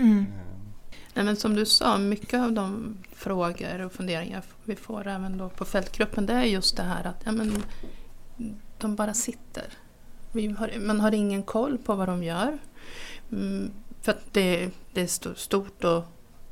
Nej, 1.20 1.24
men 1.24 1.36
som 1.36 1.56
du 1.56 1.66
sa, 1.66 1.98
mycket 1.98 2.40
av 2.40 2.52
de 2.52 2.96
frågor 3.12 3.80
och 3.80 3.92
funderingar 3.92 4.42
vi 4.64 4.76
får 4.76 5.06
även 5.06 5.38
då 5.38 5.48
på 5.48 5.64
fältgruppen 5.64 6.26
det 6.26 6.32
är 6.32 6.44
just 6.44 6.76
det 6.76 6.82
här 6.82 7.06
att 7.06 7.22
ja, 7.24 7.32
men, 7.32 7.62
de 8.78 8.96
bara 8.96 9.14
sitter. 9.14 9.64
Har, 10.32 10.80
man 10.80 11.00
har 11.00 11.12
ingen 11.14 11.42
koll 11.42 11.78
på 11.78 11.94
vad 11.94 12.08
de 12.08 12.22
gör. 12.22 12.58
Mm, 13.32 13.70
för 14.02 14.12
att 14.12 14.32
det, 14.32 14.70
det 14.92 15.00
är 15.00 15.06
sto- 15.06 15.34
stort 15.34 15.84
och 15.84 16.04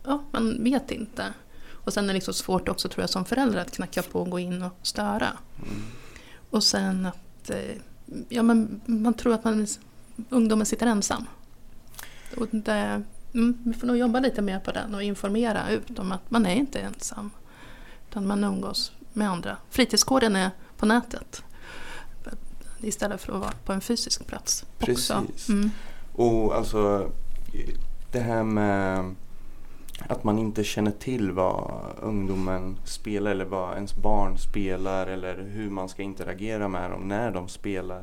ja, 0.04 0.22
man 0.30 0.64
vet 0.64 0.90
inte. 0.90 1.32
Och 1.70 1.92
sen 1.92 2.04
är 2.04 2.08
det 2.08 2.14
liksom 2.14 2.34
svårt 2.34 2.68
också 2.68 2.88
tror 2.88 3.02
jag 3.02 3.10
som 3.10 3.25
förälder 3.25 3.60
att 3.60 3.72
knacka 3.72 4.02
på 4.02 4.20
och 4.20 4.30
gå 4.30 4.38
in 4.38 4.62
och 4.62 4.76
störa. 4.82 5.28
Mm. 5.56 5.82
Och 6.50 6.64
sen 6.64 7.06
att 7.06 7.50
eh, 7.50 7.76
ja, 8.28 8.42
men 8.42 8.80
man 8.87 9.14
tror 9.14 9.34
att 9.34 9.44
man, 9.44 9.66
ungdomen 10.28 10.66
sitter 10.66 10.87
ensam. 10.87 11.26
Och 12.37 12.48
det, 12.50 13.02
mm, 13.35 13.58
vi 13.64 13.73
får 13.73 13.87
nog 13.87 13.97
jobba 13.97 14.20
lite 14.20 14.42
mer 14.42 14.58
på 14.58 14.73
den 14.73 14.94
och 14.94 15.02
informera 15.02 15.70
ut 15.70 15.99
om 15.99 16.12
att 16.12 16.30
man 16.30 16.47
är 16.47 16.54
inte 16.54 16.80
ensam. 16.80 17.30
Utan 18.11 18.26
man 18.26 18.44
umgås 18.44 18.92
med 19.12 19.30
andra. 19.30 19.56
Fritidsgården 19.70 20.37
är 20.37 20.50
på 20.76 20.87
nätet. 20.87 21.42
Istället 22.80 23.20
för 23.20 23.32
att 23.32 23.40
vara 23.40 23.52
på 23.64 23.73
en 23.73 23.80
fysisk 23.80 24.26
plats. 24.26 24.64
Också. 24.80 24.87
Precis. 25.26 25.49
Mm. 25.49 25.70
Och 26.12 26.56
alltså 26.56 27.11
det 28.12 28.20
här 28.20 28.42
med 28.42 29.14
att 30.06 30.25
man 30.25 30.38
inte 30.38 30.64
känner 30.64 30.90
till 30.90 31.32
vad 31.32 31.85
ungdomen 32.02 32.76
spelar 32.85 33.30
eller 33.30 33.44
vad 33.44 33.75
ens 33.75 33.97
barn 33.97 34.38
spelar 34.38 35.06
eller 35.06 35.49
hur 35.52 35.70
man 35.70 35.88
ska 35.88 36.02
interagera 36.02 36.68
med 36.68 36.90
dem 36.90 37.08
när 37.08 37.30
de 37.30 37.49
spelar. 37.49 38.02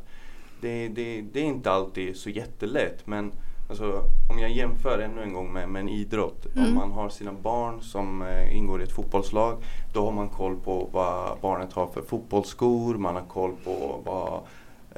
Det, 0.62 0.88
det, 0.88 1.22
det 1.22 1.39
är 1.39 1.44
inte 1.44 1.72
alltid 1.72 2.17
så 2.17 2.29
jättelätt 2.29 3.08
men 3.08 3.32
alltså, 3.69 4.03
om 4.29 4.39
jag 4.39 4.51
jämför 4.51 5.00
ännu 5.00 5.24
en 5.24 5.34
gång 5.34 5.53
med, 5.53 5.69
med 5.69 5.79
en 5.79 5.89
idrott. 5.89 6.45
Om 6.55 6.62
Mm. 6.62 6.75
man 6.75 6.91
har 6.91 7.10
sina 7.10 7.34
barn 7.34 7.81
som 7.81 8.22
eh, 8.22 8.57
ingår 8.57 8.81
i 8.81 8.84
ett 8.84 8.91
fotbollslag 8.91 9.57
då 9.93 10.05
har 10.05 10.12
man 10.12 10.29
koll 10.29 10.55
på 10.55 10.89
vad 10.91 11.38
barnet 11.41 11.74
har 11.74 11.88
för 11.88 12.01
fotbollsskor, 12.01 12.95
man 12.95 13.15
har 13.15 13.24
koll 13.27 13.51
på 13.63 14.01
vad 14.05 14.41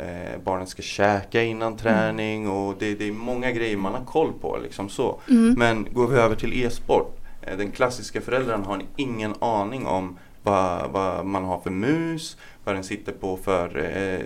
eh, 0.06 0.42
barnet 0.44 0.70
ska 0.70 0.82
käka 0.82 1.44
innan 1.44 1.78
träning 1.78 2.50
och 2.50 2.76
det, 2.80 2.96
det 2.96 3.08
är 3.08 3.12
många 3.12 3.52
grejer 3.52 3.78
man 3.78 3.94
har 3.94 4.06
koll 4.06 4.32
på. 4.42 4.58
Liksom 4.64 4.90
så. 4.90 5.20
Mm. 5.30 5.56
Men 5.58 5.88
går 5.94 6.08
vi 6.08 6.18
över 6.18 6.36
till 6.36 6.64
e-sport, 6.66 7.18
eh, 7.42 7.58
den 7.58 7.72
klassiska 7.72 8.22
föräldern 8.22 8.64
har 8.64 8.82
ingen 8.96 9.34
aning 9.40 9.86
om 9.88 10.18
vad, 10.44 10.92
vad 10.92 11.26
man 11.26 11.44
har 11.44 11.60
för 11.60 11.70
mus, 11.70 12.38
vad 12.64 12.76
den 12.76 12.84
sitter 12.84 13.12
på 13.12 13.38
för 13.38 13.78
eh, 13.78 14.20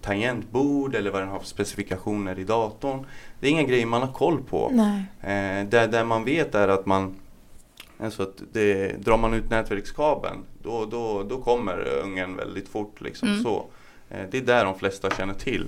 tangentbord 0.00 0.94
eller 0.94 1.10
vad 1.10 1.22
den 1.22 1.28
har 1.28 1.38
för 1.38 1.46
specifikationer 1.46 2.38
i 2.38 2.44
datorn. 2.44 3.06
Det 3.40 3.46
är 3.46 3.50
inga 3.50 3.62
grejer 3.62 3.86
man 3.86 4.02
har 4.02 4.12
koll 4.12 4.42
på. 4.42 4.70
Nej. 4.72 5.02
Eh, 5.20 5.68
där, 5.68 5.88
där 5.88 6.04
man 6.04 6.24
vet 6.24 6.54
är 6.54 6.68
att 6.68 6.86
man 6.86 7.14
Alltså 8.00 8.22
att 8.22 8.42
det, 8.52 8.92
drar 9.04 9.18
man 9.18 9.34
ut 9.34 9.50
nätverkskabeln 9.50 10.38
då, 10.62 10.84
då, 10.84 11.22
då 11.22 11.40
kommer 11.42 11.88
ungen 12.04 12.36
väldigt 12.36 12.68
fort. 12.68 13.00
Liksom 13.00 13.28
Mm. 13.28 13.42
så. 13.42 13.64
Eh, 14.10 14.22
det 14.30 14.38
är 14.38 14.42
där 14.42 14.64
de 14.64 14.78
flesta 14.78 15.10
känner 15.10 15.34
till. 15.34 15.66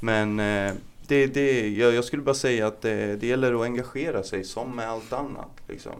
Men 0.00 0.40
eh, 0.40 0.72
det, 1.06 1.26
det, 1.26 1.68
jag, 1.68 1.94
jag 1.94 2.04
skulle 2.04 2.22
bara 2.22 2.34
säga 2.34 2.66
att 2.66 2.80
det, 2.82 3.16
det 3.16 3.26
gäller 3.26 3.54
att 3.54 3.62
engagera 3.62 4.22
sig 4.22 4.44
som 4.44 4.76
med 4.76 4.88
allt 4.90 5.12
annat. 5.12 5.50
Liksom. 5.68 5.92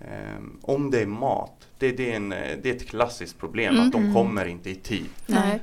Eh, 0.00 0.40
om 0.62 0.90
det 0.90 1.00
är 1.00 1.06
mat, 1.06 1.68
det, 1.78 1.92
det, 1.92 2.12
är 2.12 2.16
en, 2.16 2.32
eh, 2.32 2.56
det 2.62 2.70
är 2.70 2.74
ett 2.74 2.88
klassiskt 2.88 3.38
problem 3.38 3.80
att 3.80 3.92
de 3.92 4.02
Mm. 4.02 4.14
kommer 4.14 4.46
inte 4.46 4.70
i 4.70 4.74
tid. 4.74 5.06
Nej. 5.26 5.60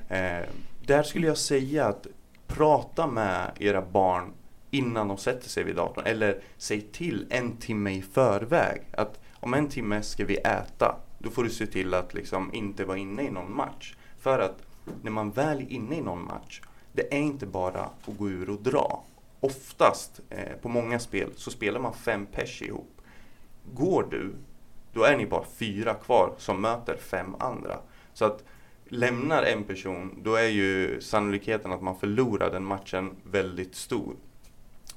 Där 0.87 1.03
skulle 1.03 1.27
jag 1.27 1.37
säga 1.37 1.85
att 1.85 2.07
prata 2.47 3.07
med 3.07 3.51
era 3.59 3.81
barn 3.81 4.33
innan 4.71 5.07
de 5.07 5.17
sätter 5.17 5.49
sig 5.49 5.63
vid 5.63 5.75
datorn. 5.75 6.05
Eller 6.05 6.41
säg 6.57 6.81
till 6.81 7.27
en 7.29 7.57
timme 7.57 7.91
i 7.91 8.01
förväg 8.01 8.81
att 8.91 9.19
om 9.33 9.53
en 9.53 9.69
timme 9.69 10.01
ska 10.01 10.25
vi 10.25 10.37
äta. 10.37 10.95
Då 11.19 11.29
får 11.29 11.43
du 11.43 11.49
se 11.49 11.65
till 11.65 11.93
att 11.93 12.13
liksom 12.13 12.53
inte 12.53 12.85
vara 12.85 12.97
inne 12.97 13.23
i 13.23 13.31
någon 13.31 13.55
match. 13.55 13.95
För 14.19 14.39
att 14.39 14.61
när 15.01 15.11
man 15.11 15.31
väl 15.31 15.61
är 15.61 15.71
inne 15.71 15.95
i 15.95 16.01
någon 16.01 16.25
match, 16.25 16.61
det 16.93 17.13
är 17.13 17.19
inte 17.19 17.45
bara 17.45 17.81
att 17.81 18.17
gå 18.17 18.29
ur 18.29 18.49
och 18.49 18.61
dra. 18.61 19.03
Oftast, 19.39 20.19
eh, 20.29 20.57
på 20.61 20.69
många 20.69 20.99
spel, 20.99 21.29
så 21.35 21.51
spelar 21.51 21.79
man 21.79 21.93
fem 21.93 22.25
pers 22.25 22.61
ihop. 22.61 23.01
Går 23.73 24.07
du, 24.11 24.33
då 24.93 25.03
är 25.03 25.17
ni 25.17 25.25
bara 25.25 25.43
fyra 25.43 25.93
kvar 25.93 26.33
som 26.37 26.61
möter 26.61 26.97
fem 26.97 27.35
andra. 27.39 27.79
Så 28.13 28.25
att 28.25 28.43
lämnar 28.89 29.43
en 29.43 29.63
person, 29.63 30.19
då 30.23 30.35
är 30.35 30.47
ju 30.47 31.01
sannolikheten 31.01 31.71
att 31.71 31.81
man 31.81 31.99
förlorar 31.99 32.51
den 32.51 32.63
matchen 32.63 33.11
väldigt 33.31 33.75
stor. 33.75 34.15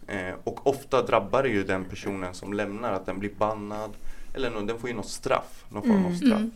Eh, 0.07 0.35
och 0.45 0.67
ofta 0.67 1.03
drabbar 1.03 1.43
det 1.43 1.49
ju 1.49 1.65
den 1.65 1.85
personen 1.85 2.35
som 2.35 2.53
lämnar, 2.53 2.93
att 2.93 3.07
den 3.07 3.19
blir 3.19 3.31
bannad. 3.39 3.91
Eller 4.35 4.51
den 4.51 4.79
får 4.79 4.91
ju 4.91 4.97
något 4.97 5.09
straff, 5.09 5.65
någon 5.69 5.83
form 5.83 5.93
av 5.93 5.99
Mm. 6.07 6.17
straff. 6.17 6.31
Mm. 6.39 6.51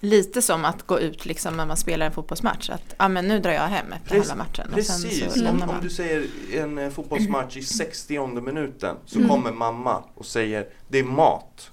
Lite 0.00 0.42
som 0.42 0.64
att 0.64 0.82
gå 0.86 1.00
ut 1.00 1.26
liksom 1.26 1.56
när 1.56 1.66
man 1.66 1.76
spelar 1.76 2.06
en 2.06 2.12
fotbollsmatch. 2.12 2.70
Att 2.70 2.94
ah, 2.96 3.08
men 3.08 3.28
nu 3.28 3.38
drar 3.38 3.50
jag 3.52 3.60
hem 3.62 3.92
efter 3.92 4.08
Precis- 4.08 4.30
halva 4.30 4.44
matchen. 4.44 4.68
Precis, 4.74 5.34
så 5.34 5.48
om, 5.48 5.62
om 5.62 5.74
du 5.82 5.90
säger 5.90 6.26
en 6.52 6.78
eh, 6.78 6.90
fotbollsmatch 6.90 7.56
i 7.56 7.62
60 7.62 8.40
minuten 8.40 8.96
så 9.06 9.18
Mm. 9.18 9.30
kommer 9.30 9.52
mamma 9.52 10.02
och 10.14 10.26
säger 10.26 10.66
det 10.88 10.98
är 10.98 11.04
mat. 11.04 11.70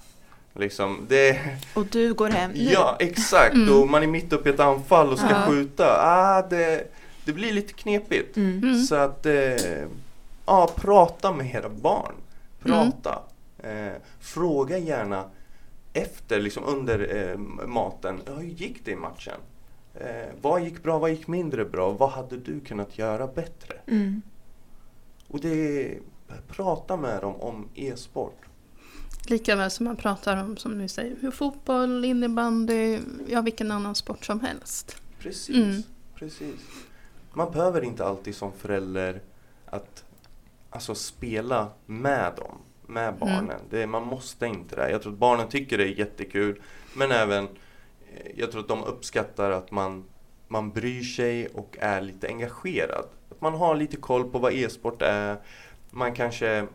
Liksom, 0.54 1.06
det, 1.08 1.40
Och 1.74 1.86
du 1.86 2.14
går 2.14 2.28
hem 2.28 2.50
nu. 2.50 2.60
ja 2.62 2.96
exakt, 3.00 3.54
Mm. 3.54 3.80
och 3.80 3.88
man 3.88 4.02
är 4.02 4.06
mitt 4.06 4.32
uppe 4.32 4.48
i 4.50 4.52
ett 4.52 4.60
anfall 4.60 5.12
och 5.12 5.18
ska 5.18 5.30
Ja. 5.30 5.42
skjuta. 5.46 5.96
Ah, 6.00 6.42
det, 6.42 6.84
det 7.24 7.32
blir 7.32 7.52
lite 7.52 7.72
knepigt. 7.72 8.36
Mm. 8.36 8.58
Mm. 8.58 8.82
Så 8.82 8.94
att, 8.94 9.26
eh, 9.26 9.84
ja, 10.46 10.70
prata 10.76 11.32
med 11.32 11.54
era 11.54 11.68
barn. 11.68 12.14
Prata. 12.62 13.22
Eh, 13.62 13.92
fråga 14.20 14.78
gärna 14.78 15.24
efter, 15.92 16.40
liksom 16.40 16.64
under 16.64 17.16
eh, 17.30 17.38
maten, 17.66 18.20
hur 18.38 18.42
gick 18.44 18.84
det 18.84 18.90
i 18.90 18.96
matchen? 18.96 19.34
Eh, 19.94 20.26
vad 20.40 20.62
gick 20.62 20.82
bra, 20.82 20.98
vad 20.98 21.10
gick 21.10 21.26
mindre 21.28 21.64
bra? 21.64 21.90
Vad 21.90 22.10
hade 22.10 22.36
du 22.36 22.60
kunnat 22.60 22.98
göra 22.98 23.26
bättre? 23.26 23.74
Mm. 23.86 24.22
Och 25.28 25.40
det 25.40 25.94
prata 26.48 26.96
med 26.96 27.20
dem 27.20 27.34
om 27.36 27.68
e-sport. 27.74 28.36
Lika 29.26 29.56
väl 29.56 29.70
som 29.70 29.84
man 29.84 29.96
pratar 29.96 30.36
om, 30.44 30.56
som 30.56 30.78
ni 30.78 30.88
säger, 30.88 31.16
hur 31.20 31.30
fotboll, 31.30 32.04
innebandy, 32.04 32.98
ja 33.28 33.40
vilken 33.40 33.70
annan 33.70 33.94
sport 33.94 34.24
som 34.24 34.40
helst. 34.40 34.96
Precis, 35.18 35.56
Mm. 35.56 35.82
precis. 36.14 36.60
Man 37.32 37.52
behöver 37.52 37.84
inte 37.84 38.04
alltid 38.04 38.34
som 38.34 38.52
förälder 38.52 39.20
att 39.66 40.04
alltså, 40.70 40.94
spela 40.94 41.68
med 41.86 42.32
dem, 42.36 42.58
med 42.86 43.14
barnen. 43.18 43.60
Det, 43.70 43.86
man 43.86 44.02
måste 44.06 44.46
inte 44.46 44.76
det. 44.76 44.90
Jag 44.90 45.02
tror 45.02 45.12
att 45.12 45.18
barnen 45.18 45.48
tycker 45.48 45.78
det 45.78 45.84
är 45.84 45.98
jättekul. 45.98 46.62
Men 46.94 47.12
även, 47.12 47.44
eh, 47.44 48.30
jag 48.36 48.50
tror 48.52 48.60
att 48.60 48.68
de 48.68 48.84
uppskattar 48.84 49.50
att 49.50 49.70
man, 49.70 50.04
man 50.48 50.70
bryr 50.70 51.02
sig 51.02 51.46
och 51.46 51.76
är 51.80 52.00
lite 52.00 52.28
engagerad. 52.28 53.04
Att 53.30 53.40
man 53.40 53.54
har 53.54 53.76
lite 53.76 53.96
koll 53.96 54.30
på 54.30 54.38
vad 54.38 54.52
e-sport 54.52 55.02
är. 55.02 55.36
Man 55.90 56.14
kanske 56.14 56.66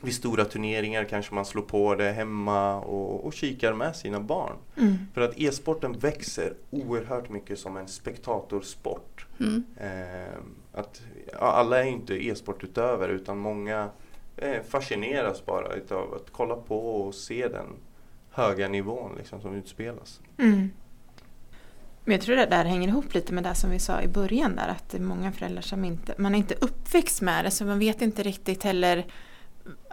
vid 0.00 0.14
stora 0.14 0.44
turneringar 0.44 1.04
kanske 1.04 1.34
man 1.34 1.44
slår 1.44 1.62
på 1.62 1.94
det 1.94 2.12
hemma 2.12 2.80
och, 2.80 3.24
och 3.26 3.32
kikar 3.32 3.72
med 3.72 3.96
sina 3.96 4.20
barn. 4.20 4.56
Mm. 4.76 4.96
För 5.14 5.20
att 5.20 5.38
e-sporten 5.40 5.92
växer 5.92 6.54
oerhört 6.70 7.30
mycket 7.30 7.58
som 7.58 7.76
en 7.76 7.88
spektatorsport. 7.88 9.26
Mm. 9.40 9.64
Eh, 9.76 10.38
att, 10.72 11.02
ja, 11.32 11.38
alla 11.38 11.84
är 11.84 11.88
inte 11.88 12.14
e-sportutövare 12.14 13.12
utan 13.12 13.38
många 13.38 13.90
eh, 14.36 14.62
fascineras 14.68 15.46
bara 15.46 15.74
utav 15.74 16.14
att 16.14 16.30
kolla 16.32 16.56
på 16.56 16.78
och 16.78 17.14
se 17.14 17.48
den 17.48 17.66
höga 18.30 18.68
nivån 18.68 19.14
liksom, 19.18 19.40
som 19.40 19.54
utspelas. 19.54 20.20
Mm. 20.38 20.70
Men 22.04 22.12
jag 22.12 22.20
tror 22.20 22.36
det 22.36 22.46
där 22.46 22.64
hänger 22.64 22.88
ihop 22.88 23.14
lite 23.14 23.32
med 23.32 23.44
det 23.44 23.54
som 23.54 23.70
vi 23.70 23.78
sa 23.78 24.02
i 24.02 24.08
början 24.08 24.56
där 24.56 24.68
att 24.68 24.88
det 24.90 24.98
är 24.98 25.02
många 25.02 25.32
föräldrar 25.32 25.62
som 25.62 25.84
inte, 25.84 26.14
man 26.18 26.34
är 26.34 26.38
inte 26.38 26.54
uppväxt 26.54 27.20
med 27.20 27.44
det 27.44 27.50
så 27.50 27.64
man 27.64 27.78
vet 27.78 28.02
inte 28.02 28.22
riktigt 28.22 28.62
heller 28.62 29.06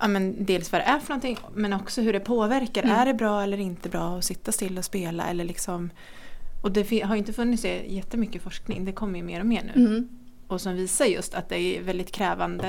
ja, 0.02 0.08
men 0.08 0.46
dels 0.46 0.72
vad 0.72 0.82
det 0.82 0.86
är 0.86 1.00
för 1.00 1.10
någonting 1.10 1.38
men 1.54 1.74
också 1.74 2.02
hur 2.02 2.14
det 2.14 2.20
påverkar. 2.20 2.84
Mm. 2.84 2.96
Är 2.96 3.06
det 3.06 3.14
bra 3.14 3.44
eller 3.44 3.58
inte 3.60 3.90
bra 3.90 4.18
att 4.18 4.26
sitta 4.26 4.52
still 4.52 4.78
och 4.78 4.86
spela 4.86 5.28
eller 5.28 5.44
liksom 5.44 5.90
och 6.66 6.72
det 6.72 7.04
har 7.04 7.16
ju 7.16 7.20
inte 7.20 7.34
funnits 7.34 7.66
jättemycket 7.88 8.42
forskning, 8.42 8.86
det 8.86 8.92
kommer 8.92 9.20
ju 9.20 9.26
mer 9.26 9.40
och 9.40 9.46
mer 9.46 9.72
nu. 9.76 9.86
Mm. 9.86 10.10
Och 10.48 10.62
som 10.62 10.76
visar 10.76 11.06
just 11.06 11.34
att 11.34 11.50
det 11.50 11.58
är 11.60 11.82
väldigt 11.82 12.12
krävande 12.12 12.68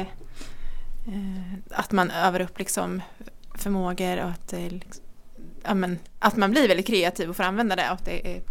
eh, 1.07 1.59
att 1.71 1.93
man 1.93 2.11
övar 2.11 2.41
upp 2.41 2.59
liksom 2.59 3.03
förmågor 3.55 4.17
och 4.17 4.31
att, 4.31 4.49
det 4.49 4.57
är 4.57 4.71
liksom, 4.71 5.05
ja, 5.63 5.75
men, 5.75 5.99
att 6.19 6.37
man 6.37 6.51
blir 6.51 6.69
väldigt 6.69 6.87
kreativ 6.87 7.31
och 7.31 7.37
får 7.37 7.43
använda 7.45 7.77
det 7.77 7.87
och 7.87 7.95
att 7.95 8.05
det 8.05 8.37
är 8.37 8.43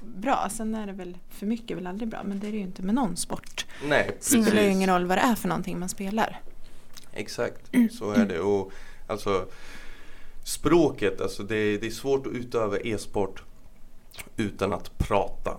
bra. 0.00 0.48
Sen 0.50 0.74
är 0.74 0.86
det 0.86 0.92
väl 0.92 1.18
för 1.30 1.46
mycket 1.46 1.76
väl 1.76 1.86
aldrig 1.86 2.08
bra 2.08 2.22
men 2.24 2.40
det 2.40 2.46
är 2.46 2.52
det 2.52 2.56
ju 2.56 2.62
inte 2.62 2.82
med 2.82 2.94
någon 2.94 3.16
sport. 3.16 3.66
Nej, 3.88 4.04
Det 4.06 4.12
precis. 4.12 4.46
spelar 4.46 4.62
ju 4.62 4.70
ingen 4.70 4.90
roll 4.90 5.06
vad 5.06 5.18
det 5.18 5.22
är 5.22 5.34
för 5.34 5.48
någonting 5.48 5.78
man 5.78 5.88
spelar. 5.88 6.40
Exakt, 7.12 7.70
så 7.90 8.10
är 8.10 8.26
det. 8.26 8.40
Och 8.40 8.72
alltså 9.06 9.46
språket, 10.44 11.20
alltså 11.20 11.42
det, 11.42 11.78
det 11.78 11.86
är 11.86 11.90
svårt 11.90 12.26
att 12.26 12.32
utöva 12.32 12.78
e-sport 12.78 13.42
utan 14.36 14.72
att 14.72 14.98
prata. 14.98 15.56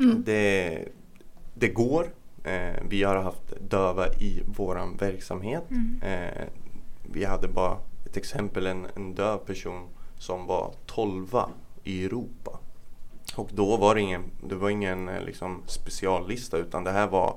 Mm. 0.00 0.22
Det, 0.26 0.84
det 1.54 1.68
går. 1.68 2.14
Eh, 2.44 2.82
vi 2.88 3.02
har 3.02 3.16
haft 3.16 3.70
döva 3.70 4.08
i 4.08 4.42
våran 4.56 4.96
verksamhet. 4.96 5.64
Eh, 6.02 6.44
vi 7.02 7.24
hade 7.24 7.48
bara 7.48 7.76
ett 8.06 8.16
exempel, 8.16 8.66
en, 8.66 8.86
en 8.96 9.14
döv 9.14 9.38
person 9.38 9.88
som 10.18 10.46
var 10.46 10.74
12 10.86 11.36
i 11.84 12.04
Europa. 12.04 12.58
Och 13.36 13.50
då 13.52 13.76
var 13.76 13.94
det 13.94 14.00
ingen, 14.00 14.22
det 14.48 14.54
var 14.54 14.70
ingen 14.70 15.08
eh, 15.08 15.22
liksom, 15.22 15.62
speciallista 15.66 16.58
utan 16.58 16.84
det 16.84 16.90
här 16.90 17.06
var 17.06 17.36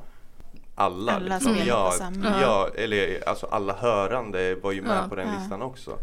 alla. 0.81 1.11
Alla 1.11 1.35
liksom. 1.35 1.39
spelade 1.55 1.69
ja, 1.69 1.89
på 1.91 1.97
samma. 1.97 2.41
ja, 2.41 2.69
eller 2.75 3.27
alltså 3.29 3.45
alla 3.45 3.73
hörande 3.73 4.55
var 4.55 4.71
ju 4.71 4.81
med 4.81 4.97
Ja. 4.97 5.09
på 5.09 5.15
den 5.15 5.27
Ja. 5.27 5.39
listan 5.39 5.61
också. 5.61 5.97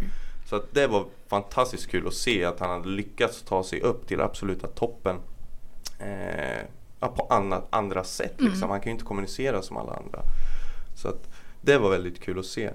Så 0.48 0.56
att 0.56 0.74
det 0.74 0.86
var 0.86 1.04
fantastiskt 1.28 1.90
kul 1.90 2.06
att 2.06 2.14
se 2.14 2.44
att 2.44 2.60
han 2.60 2.70
hade 2.70 2.88
lyckats 2.88 3.42
ta 3.42 3.64
sig 3.64 3.80
upp 3.80 4.08
till 4.08 4.20
absoluta 4.20 4.66
toppen 4.66 5.16
eh, 5.98 6.64
på 7.00 7.26
annat, 7.30 7.66
andra 7.70 8.04
sätt. 8.04 8.34
Liksom. 8.38 8.56
Mm. 8.58 8.70
Han 8.70 8.80
kan 8.80 8.86
ju 8.86 8.92
inte 8.92 9.04
kommunicera 9.04 9.62
som 9.62 9.76
alla 9.76 9.92
andra. 9.92 10.20
Så 10.96 11.08
att 11.08 11.28
det 11.60 11.78
var 11.78 11.90
väldigt 11.90 12.20
kul 12.20 12.38
att 12.38 12.46
se. 12.46 12.70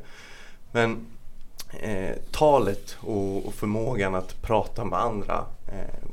Men 0.71 1.05
eh, 1.79 2.15
talet 2.31 2.97
och, 3.01 3.45
och 3.45 3.53
förmågan 3.53 4.15
att 4.15 4.41
prata 4.41 4.85
med 4.85 4.99
andra 4.99 5.45
eh, 5.67 6.07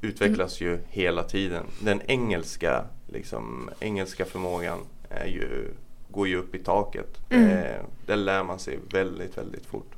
utvecklas 0.00 0.60
ju 0.60 0.78
hela 0.88 1.22
tiden. 1.22 1.64
Den 1.80 2.02
engelska, 2.06 2.84
liksom, 3.08 3.70
engelska 3.80 4.24
förmågan 4.24 4.78
är 5.12 5.26
ju, 5.26 5.74
går 6.10 6.28
ju 6.28 6.36
upp 6.36 6.54
i 6.54 6.58
taket. 6.58 7.18
Mm. 7.30 7.48
Eh, 7.50 7.82
det 8.06 8.16
lär 8.16 8.44
man 8.44 8.58
sig 8.58 8.78
väldigt, 8.92 9.38
väldigt 9.38 9.66
fort. 9.66 9.92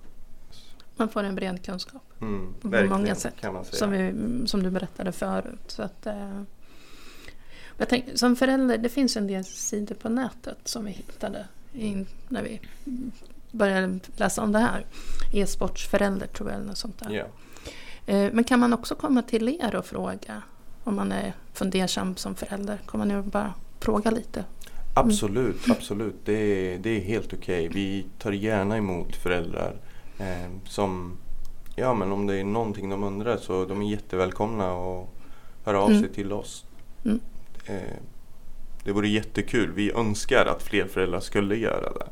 Man 0.96 1.08
får 1.08 1.22
en 1.22 1.34
bred 1.34 1.64
kunskap 1.64 2.02
Mm, 2.20 2.54
på 2.60 2.68
många 2.88 3.14
sätt. 3.14 3.34
Som, 3.72 3.90
vi, 3.90 4.14
som 4.46 4.62
du 4.62 4.70
berättade 4.70 5.12
förut. 5.12 5.60
Så 5.66 5.82
att, 5.82 6.06
eh, 6.06 6.42
jag 7.76 7.88
tänk, 7.88 8.04
som 8.14 8.36
förälder, 8.36 8.78
det 8.78 8.88
finns 8.88 9.16
en 9.16 9.26
del 9.26 9.44
sidor 9.44 9.94
på 9.94 10.08
nätet 10.08 10.58
som 10.64 10.84
vi 10.84 10.90
hittade 10.90 11.46
in, 11.72 12.06
när 12.28 12.42
vi 12.42 12.60
började 13.50 13.98
läsa 14.16 14.42
om 14.42 14.52
det 14.52 14.58
här. 14.58 14.86
E-sportsförälder 15.34 16.26
tror 16.26 16.50
jag 16.50 16.56
eller 16.56 16.66
något 16.68 16.78
sånt 16.78 16.98
där. 16.98 17.10
Eh, 18.06 18.30
Men 18.32 18.44
kan 18.44 18.60
man 18.60 18.72
också 18.72 18.94
komma 18.94 19.22
till 19.22 19.48
er 19.48 19.74
och 19.74 19.86
fråga 19.86 20.42
om 20.84 20.96
man 20.96 21.12
är 21.12 21.32
fundersam 21.52 22.16
som 22.16 22.34
förälder? 22.34 22.78
Kommer 22.86 23.04
ni 23.04 23.14
och 23.16 23.24
bara 23.24 23.54
fråga 23.80 24.10
lite? 24.10 24.44
Absolut, 24.94 25.70
absolut. 25.70 26.14
Det 26.24 26.32
är, 26.32 26.78
det 26.78 26.90
är 26.90 27.00
helt 27.00 27.32
okej. 27.32 27.68
Vi 27.68 28.06
tar 28.18 28.32
gärna 28.32 28.76
emot 28.76 29.16
föräldrar 29.16 29.76
eh, 30.18 30.50
som, 30.64 31.16
ja 31.76 31.94
men 31.94 32.12
om 32.12 32.26
det 32.26 32.36
är 32.36 32.44
någonting 32.44 32.90
de 32.90 33.04
undrar 33.04 33.36
så 33.36 33.64
de 33.64 33.82
är 33.82 33.90
jättevälkomna 33.90 34.72
att 34.72 35.08
höra 35.64 35.80
av 35.80 35.90
Mm. 35.90 36.02
sig 36.02 36.12
till 36.12 36.32
oss. 36.32 36.64
Mm. 37.04 37.20
Eh, 37.66 37.96
det 38.84 38.92
vore 38.92 39.08
jättekul. 39.08 39.72
Vi 39.72 39.92
önskar 39.92 40.46
att 40.46 40.62
fler 40.62 40.86
föräldrar 40.86 41.20
skulle 41.20 41.56
göra 41.56 41.92
det. 41.92 42.08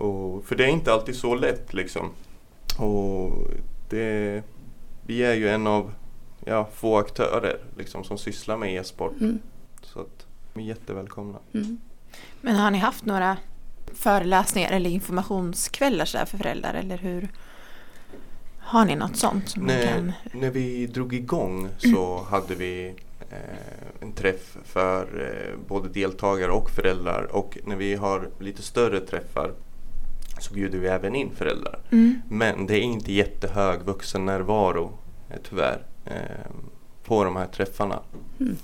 Och, 0.00 0.44
för 0.44 0.56
det 0.56 0.64
är 0.64 0.68
inte 0.68 0.92
alltid 0.92 1.16
så 1.16 1.34
lätt 1.34 1.74
liksom. 1.74 2.10
Och 2.78 3.32
det, 3.90 4.42
vi 5.06 5.22
är 5.22 5.34
ju 5.34 5.48
en 5.48 5.66
av 5.66 5.92
ja, 6.44 6.68
få 6.74 6.96
aktörer 6.98 7.58
liksom, 7.78 8.04
som 8.04 8.18
sysslar 8.18 8.56
med 8.56 8.74
e-sport. 8.74 9.20
Mm. 9.20 9.38
Så 9.82 10.00
att 10.00 10.25
de 10.56 10.62
är 10.62 10.66
jättevälkomna. 10.66 11.38
Mm. 11.54 11.78
Men 12.40 12.56
har 12.56 12.70
ni 12.70 12.78
haft 12.78 13.04
några 13.04 13.36
föreläsningar 13.94 14.70
eller 14.70 14.90
informationskvällar 14.90 16.04
så 16.04 16.18
här 16.18 16.24
för 16.24 16.38
föräldrar 16.38 16.74
eller 16.74 16.98
hur? 16.98 17.28
Har 18.58 18.84
ni 18.84 18.96
något 18.96 19.16
sånt 19.16 19.48
som 19.48 19.62
När, 19.62 19.86
kan? 19.86 20.12
när 20.32 20.50
vi 20.50 20.86
drog 20.86 21.14
igång 21.14 21.68
så 21.78 22.26
hade 22.30 22.54
vi 22.54 22.94
eh, 23.30 24.00
en 24.00 24.12
träff 24.12 24.56
för 24.64 25.02
eh, 25.02 25.68
både 25.68 25.88
deltagare 25.88 26.52
och 26.52 26.70
föräldrar 26.70 27.28
och 27.32 27.58
när 27.64 27.76
vi 27.76 27.94
har 27.94 28.30
lite 28.40 28.62
större 28.62 29.00
träffar 29.00 29.52
så 30.38 30.54
bjuder 30.54 30.78
vi 30.78 30.88
även 30.88 31.14
in 31.14 31.30
föräldrar. 31.34 31.80
Mm. 31.90 32.22
Men 32.28 32.66
det 32.66 32.74
är 32.74 32.82
inte 32.82 33.12
jättehög 33.12 33.80
vuxennärvaro 33.80 34.98
eh, 35.30 35.36
tyvärr 35.48 35.86
eh, 36.04 36.50
på 37.04 37.24
de 37.24 37.36
här 37.36 37.46
träffarna. 37.46 38.00
Mm. 38.40 38.56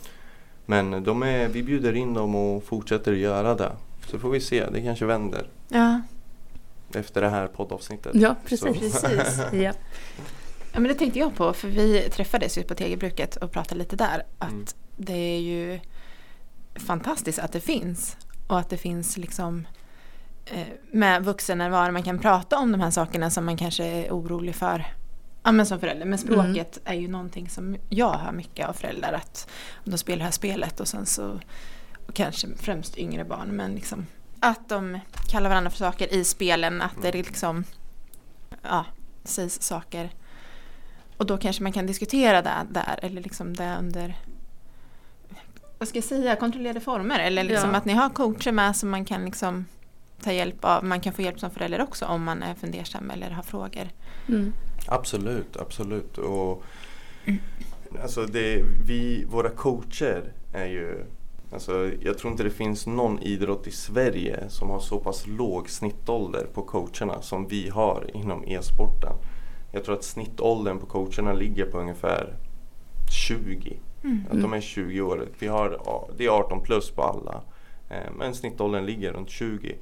Men 0.72 1.04
de 1.04 1.22
är, 1.22 1.48
vi 1.48 1.62
bjuder 1.62 1.92
in 1.96 2.14
dem 2.14 2.34
och 2.34 2.64
fortsätter 2.64 3.12
göra 3.12 3.54
det. 3.54 3.72
Så 4.06 4.18
får 4.18 4.30
vi 4.30 4.40
se, 4.40 4.66
det 4.70 4.82
kanske 4.82 5.04
vänder 5.06 5.46
Ja, 5.68 6.00
efter 6.94 7.20
det 7.20 7.28
här 7.28 7.46
poddavsnittet. 7.46 8.12
Ja, 8.14 8.34
Så- 8.46 8.48
precis. 8.66 9.00
precis. 9.02 9.40
Ja. 9.52 9.72
Ja, 10.72 10.80
men 10.80 10.82
det 10.84 10.94
tänkte 10.94 11.18
jag 11.18 11.34
på, 11.34 11.52
för 11.52 11.68
vi 11.68 12.08
träffades 12.10 12.58
ju 12.58 12.62
på 12.62 12.74
Tegelbruket 12.74 13.36
och 13.36 13.52
pratade 13.52 13.78
lite 13.78 13.96
där. 13.96 14.22
Att 14.38 14.50
Mm. 14.50 14.64
det 14.96 15.12
är 15.36 15.40
ju 15.40 15.80
fantastiskt 16.74 17.38
att 17.38 17.52
det 17.52 17.60
finns. 17.60 18.16
Och 18.46 18.58
att 18.58 18.70
det 18.70 18.76
finns 18.76 19.16
liksom 19.16 19.66
eh, 20.46 20.66
med 20.92 21.24
vuxennärvaro, 21.24 21.92
man 21.92 22.02
kan 22.02 22.18
prata 22.18 22.58
om 22.58 22.72
de 22.72 22.80
här 22.80 22.90
sakerna 22.90 23.30
som 23.30 23.44
man 23.44 23.56
kanske 23.56 23.84
är 23.84 24.10
orolig 24.10 24.54
för. 24.54 24.86
Ja 25.42 25.52
men 25.52 25.66
som 25.66 25.80
förälder, 25.80 26.06
men 26.06 26.18
språket 26.18 26.78
är 26.84 26.94
ju 26.94 27.08
någonting 27.08 27.48
som 27.48 27.76
jag 27.88 28.12
hör 28.12 28.32
mycket 28.32 28.68
av 28.68 28.72
föräldrar 28.72 29.12
att 29.12 29.50
de 29.84 29.98
spelar 29.98 30.18
det 30.18 30.24
här 30.24 30.30
spelet 30.30 30.80
och 30.80 30.88
sen 30.88 31.06
så 31.06 31.40
och 32.06 32.14
kanske 32.14 32.48
främst 32.56 32.98
yngre 32.98 33.24
barn 33.24 33.48
men 33.48 33.74
liksom 33.74 34.06
att 34.40 34.68
de 34.68 34.98
kallar 35.30 35.48
varandra 35.48 35.70
för 35.70 35.78
saker 35.78 36.14
i 36.14 36.24
spelen, 36.24 36.82
att 36.82 37.02
det 37.02 37.12
liksom 37.12 37.64
ja, 38.62 38.84
sägs 39.24 39.62
saker 39.62 40.10
och 41.16 41.26
då 41.26 41.38
kanske 41.38 41.62
man 41.62 41.72
kan 41.72 41.86
diskutera 41.86 42.42
det 42.42 42.66
där 42.70 42.98
eller 43.02 43.22
liksom 43.22 43.54
det 43.56 43.76
under 43.78 44.16
vad 45.78 45.88
ska 45.88 45.98
jag 45.98 46.04
säga, 46.04 46.36
kontrollerade 46.36 46.80
former 46.80 47.18
eller 47.18 47.44
liksom 47.44 47.70
Ja. 47.70 47.76
att 47.76 47.84
ni 47.84 47.92
har 47.92 48.10
coacher 48.10 48.52
med 48.52 48.76
som 48.76 48.90
man 48.90 49.04
kan 49.04 49.24
liksom 49.24 49.64
ta 50.22 50.32
hjälp 50.32 50.64
av. 50.64 50.84
Man 50.84 51.00
kan 51.00 51.12
få 51.12 51.22
hjälp 51.22 51.40
som 51.40 51.50
förälder 51.50 51.80
också 51.82 52.04
om 52.06 52.24
man 52.24 52.42
är 52.42 52.54
fundersam 52.54 53.10
eller 53.10 53.30
har 53.30 53.42
frågor. 53.42 53.88
Mm. 54.28 54.52
Absolut, 54.86 55.56
absolut. 55.56 56.18
Och, 56.18 56.62
alltså 58.02 58.26
det, 58.26 58.64
vi, 58.84 59.24
våra 59.24 59.50
coacher 59.50 60.32
är 60.52 60.66
ju 60.66 61.04
Alltså, 61.52 61.90
jag 62.00 62.18
tror 62.18 62.30
inte 62.30 62.42
det 62.42 62.50
finns 62.50 62.86
någon 62.86 63.22
idrott 63.22 63.66
i 63.66 63.70
Sverige 63.70 64.48
som 64.48 64.70
har 64.70 64.80
så 64.80 64.98
pass 64.98 65.26
låg 65.26 65.70
snittålder 65.70 66.46
på 66.54 66.62
coacherna 66.62 67.22
som 67.22 67.48
vi 67.48 67.68
har 67.68 68.10
inom 68.14 68.44
e-sporten. 68.44 69.12
Jag 69.72 69.84
tror 69.84 69.94
att 69.94 70.04
snittåldern 70.04 70.78
på 70.78 70.86
coacherna 70.86 71.32
ligger 71.32 71.66
på 71.66 71.78
ungefär 71.78 72.36
20. 73.28 73.76
Att 74.30 74.42
de 74.42 74.52
är 74.52 74.60
20 74.60 75.00
år. 75.00 75.28
Vi 75.38 75.46
har, 75.46 75.78
det 76.16 76.24
är 76.24 76.30
18 76.30 76.62
plus 76.62 76.90
på 76.90 77.02
alla. 77.02 77.42
Eh, 77.88 78.12
Men 78.18 78.34
snittåldern 78.34 78.86
ligger 78.86 79.12
runt 79.12 79.30
20. 79.30 79.76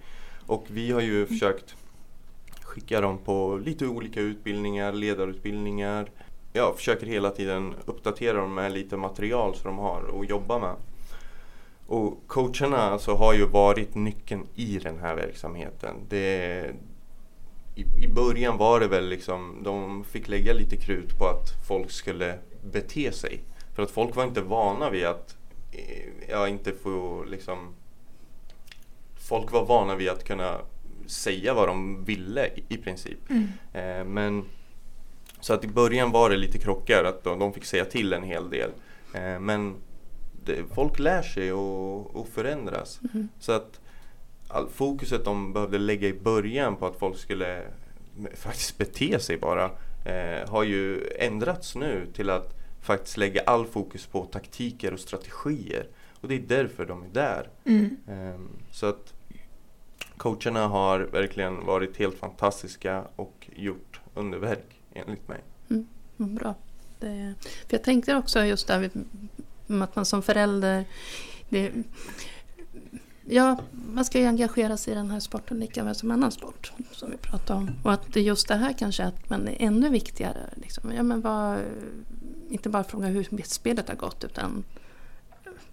Och 0.46 0.64
vi 0.68 0.90
har 0.90 1.00
ju 1.00 1.26
försökt 1.26 1.76
skicka 2.70 3.00
dem 3.00 3.18
på 3.18 3.60
lite 3.64 3.86
olika 3.86 4.20
utbildningar, 4.20 4.92
ledarutbildningar. 4.92 6.10
Jag 6.52 6.76
försöker 6.76 7.06
hela 7.06 7.30
tiden 7.30 7.74
uppdatera 7.84 8.38
dem 8.38 8.54
med 8.54 8.72
lite 8.72 8.96
material 8.96 9.54
som 9.54 9.70
de 9.70 9.78
har 9.78 10.20
att 10.20 10.28
jobba 10.28 10.58
med. 10.58 10.74
Och 11.86 12.22
coacherna 12.26 12.78
alltså 12.78 13.14
har 13.14 13.32
ju 13.34 13.46
varit 13.46 13.94
nyckeln 13.94 14.46
i 14.54 14.78
den 14.78 14.98
här 14.98 15.14
verksamheten. 15.14 15.94
Det, 16.08 16.74
i, 17.74 18.04
I 18.04 18.08
början 18.08 18.56
var 18.56 18.80
det 18.80 18.88
väl 18.88 19.08
liksom, 19.08 19.60
de 19.62 20.04
fick 20.04 20.28
lägga 20.28 20.52
lite 20.52 20.76
krut 20.76 21.18
på 21.18 21.26
att 21.26 21.66
folk 21.68 21.90
skulle 21.90 22.38
bete 22.72 23.12
sig. 23.12 23.40
För 23.74 23.82
att 23.82 23.90
folk 23.90 24.16
var 24.16 24.24
inte 24.24 24.40
vana 24.40 24.90
vid 24.90 25.04
att 25.04 25.36
eh, 25.72 26.28
ja, 26.28 26.48
inte 26.48 26.72
få 26.72 27.24
liksom 27.24 27.74
Folk 29.28 29.52
var 29.52 29.64
vana 29.64 29.96
vid 29.96 30.08
att 30.08 30.24
kunna 30.24 30.58
säga 31.10 31.54
vad 31.54 31.68
de 31.68 32.04
ville 32.04 32.46
i, 32.46 32.64
i 32.68 32.76
princip. 32.76 33.18
Eh, 33.72 34.04
men 34.04 34.44
så 35.40 35.54
att 35.54 35.64
i 35.64 35.68
början 35.68 36.10
var 36.10 36.30
det 36.30 36.36
lite 36.36 36.58
krockar 36.58 37.04
att 37.04 37.24
de, 37.24 37.38
de 37.38 37.52
fick 37.52 37.64
säga 37.64 37.84
till 37.84 38.12
en 38.12 38.22
hel 38.22 38.50
del. 38.50 38.70
Eh, 39.14 39.40
men 39.40 39.76
det, 40.44 40.64
folk 40.74 40.98
lär 40.98 41.22
sig 41.22 41.52
och, 41.52 42.16
och 42.16 42.28
förändras. 42.28 43.00
Så 43.38 43.52
att 43.52 43.80
all, 44.48 44.68
fokuset 44.68 45.24
de 45.24 45.52
behövde 45.52 45.78
lägga 45.78 46.08
i 46.08 46.14
början 46.14 46.76
på 46.76 46.86
att 46.86 46.98
folk 46.98 47.18
skulle 47.18 47.62
faktiskt 48.34 48.78
bete 48.78 49.20
sig 49.20 49.36
bara 49.36 49.70
eh, 50.04 50.50
har 50.50 50.64
ju 50.64 51.10
ändrats 51.18 51.76
nu 51.76 52.06
till 52.14 52.30
att 52.30 52.56
faktiskt 52.80 53.16
lägga 53.16 53.42
all 53.46 53.66
fokus 53.66 54.06
på 54.06 54.24
taktiker 54.24 54.92
och 54.92 55.00
strategier. 55.00 55.86
Och 56.20 56.28
det 56.28 56.34
är 56.34 56.40
därför 56.40 56.86
de 56.86 57.02
är 57.02 57.08
där. 57.08 57.48
Ehm, 58.08 58.48
så 58.70 58.86
att 58.86 59.14
coacherna 60.20 60.66
har 60.66 61.00
verkligen 61.00 61.66
varit 61.66 61.96
helt 61.96 62.18
fantastiska 62.18 63.04
och 63.16 63.50
gjort 63.56 64.00
underverk 64.14 64.80
enligt 64.92 65.28
mig. 65.28 65.40
Mm, 65.70 65.86
bra. 66.16 66.54
Det, 66.98 67.34
för 67.40 67.76
jag 67.76 67.82
tänkte 67.82 68.16
också 68.16 68.44
just 68.44 68.66
där 68.66 68.90
att 69.82 69.96
man 69.96 70.04
som 70.04 70.22
förälder 70.22 70.84
det, 71.48 71.72
Ja, 73.24 73.58
man 73.92 74.04
ska 74.04 74.18
ju 74.18 74.26
engagera 74.26 74.76
sig 74.76 74.92
i 74.92 74.96
den 74.96 75.10
här 75.10 75.20
sporten 75.20 75.60
lika 75.60 75.84
väl 75.84 75.94
som 75.94 76.10
annan 76.10 76.32
sport 76.32 76.72
som 76.92 77.10
vi 77.10 77.16
pratade 77.16 77.58
om. 77.58 77.70
Och 77.84 77.92
att 77.92 78.12
det 78.12 78.20
just 78.20 78.48
det 78.48 78.54
här 78.54 78.72
kanske 78.72 79.04
att 79.04 79.30
man 79.30 79.48
är 79.48 79.56
ännu 79.58 79.88
viktigare. 79.88 80.50
Liksom. 80.56 80.92
Ja, 80.92 81.02
men 81.02 81.20
vad, 81.20 81.58
inte 82.50 82.68
bara 82.68 82.84
fråga 82.84 83.06
hur 83.06 83.42
spelet 83.44 83.88
har 83.88 83.96
gått 83.96 84.24
utan 84.24 84.64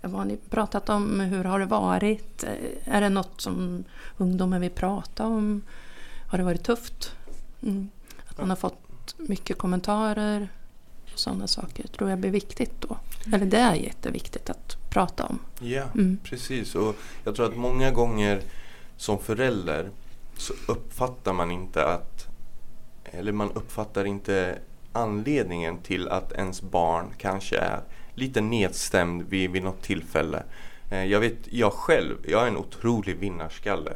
vad 0.01 0.11
har 0.11 0.25
ni 0.25 0.37
pratat 0.49 0.89
om? 0.89 1.19
Hur 1.19 1.43
har 1.43 1.59
det 1.59 1.65
varit? 1.65 2.43
Är 2.85 3.01
det 3.01 3.09
något 3.09 3.41
som 3.41 3.83
ungdomen 4.17 4.61
vill 4.61 4.69
prata 4.71 5.25
om? 5.25 5.61
Har 6.27 6.37
det 6.37 6.43
varit 6.43 6.63
tufft? 6.63 7.11
Mm. 7.61 7.89
Att 8.29 8.37
man 8.37 8.49
har 8.49 8.57
fått 8.57 9.15
mycket 9.17 9.57
kommentarer 9.57 10.49
och 11.13 11.19
sådana 11.19 11.47
saker 11.47 11.87
tror 11.87 12.09
jag 12.09 12.19
blir 12.19 12.31
viktigt 12.31 12.81
då. 12.81 12.97
Eller 13.33 13.45
det 13.45 13.57
är 13.57 13.73
jätteviktigt 13.75 14.49
att 14.49 14.77
prata 14.89 15.25
om. 15.25 15.39
Ja, 15.59 15.83
Mm. 15.93 16.17
precis. 16.23 16.75
Och 16.75 16.95
jag 17.23 17.35
tror 17.35 17.45
att 17.45 17.57
många 17.57 17.91
gånger 17.91 18.41
som 18.97 19.19
förälder 19.19 19.89
så 20.37 20.53
uppfattar 20.67 21.33
man 21.33 21.51
inte 21.51 21.85
att 21.85 22.27
eller 23.03 23.31
man 23.31 23.51
uppfattar 23.51 24.05
inte 24.05 24.59
anledningen 24.93 25.77
till 25.77 26.09
att 26.09 26.31
ens 26.31 26.61
barn 26.61 27.05
kanske 27.17 27.57
är 27.57 27.81
lite 28.17 28.41
nedstämd 28.41 29.23
vid, 29.29 29.51
vid 29.51 29.63
något 29.63 29.81
tillfälle. 29.81 30.43
Eh, 30.89 31.05
Jag 31.05 31.19
vet, 31.19 31.37
jag 31.49 31.73
själv, 31.73 32.15
jag 32.27 32.43
är 32.43 32.47
en 32.47 32.57
otrolig 32.57 33.17
vinnarskalle. 33.17 33.93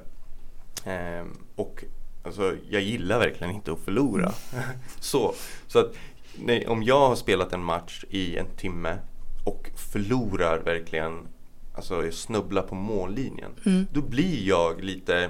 Eh, 0.85 1.25
och 1.55 1.83
alltså, 2.23 2.55
jag 2.69 2.81
gillar 2.81 3.19
verkligen 3.19 3.53
inte 3.55 3.71
att 3.71 3.79
förlora. 3.79 4.31
så, 4.99 5.33
så 5.67 5.79
att 5.79 5.93
nej, 6.35 6.67
om 6.67 6.83
jag 6.83 7.07
har 7.07 7.15
spelat 7.15 7.53
en 7.53 7.63
match 7.63 8.03
i 8.09 8.37
en 8.37 8.45
timme 8.57 8.97
och 9.45 9.69
förlorar 9.75 10.59
verkligen, 10.59 11.27
alltså 11.73 12.03
jag 12.05 12.13
snubblar 12.13 12.61
på 12.61 12.75
mållinjen. 12.75 13.51
Mm. 13.65 13.87
Då 13.91 14.01
blir 14.01 14.47
jag 14.47 14.83
lite 14.83 15.29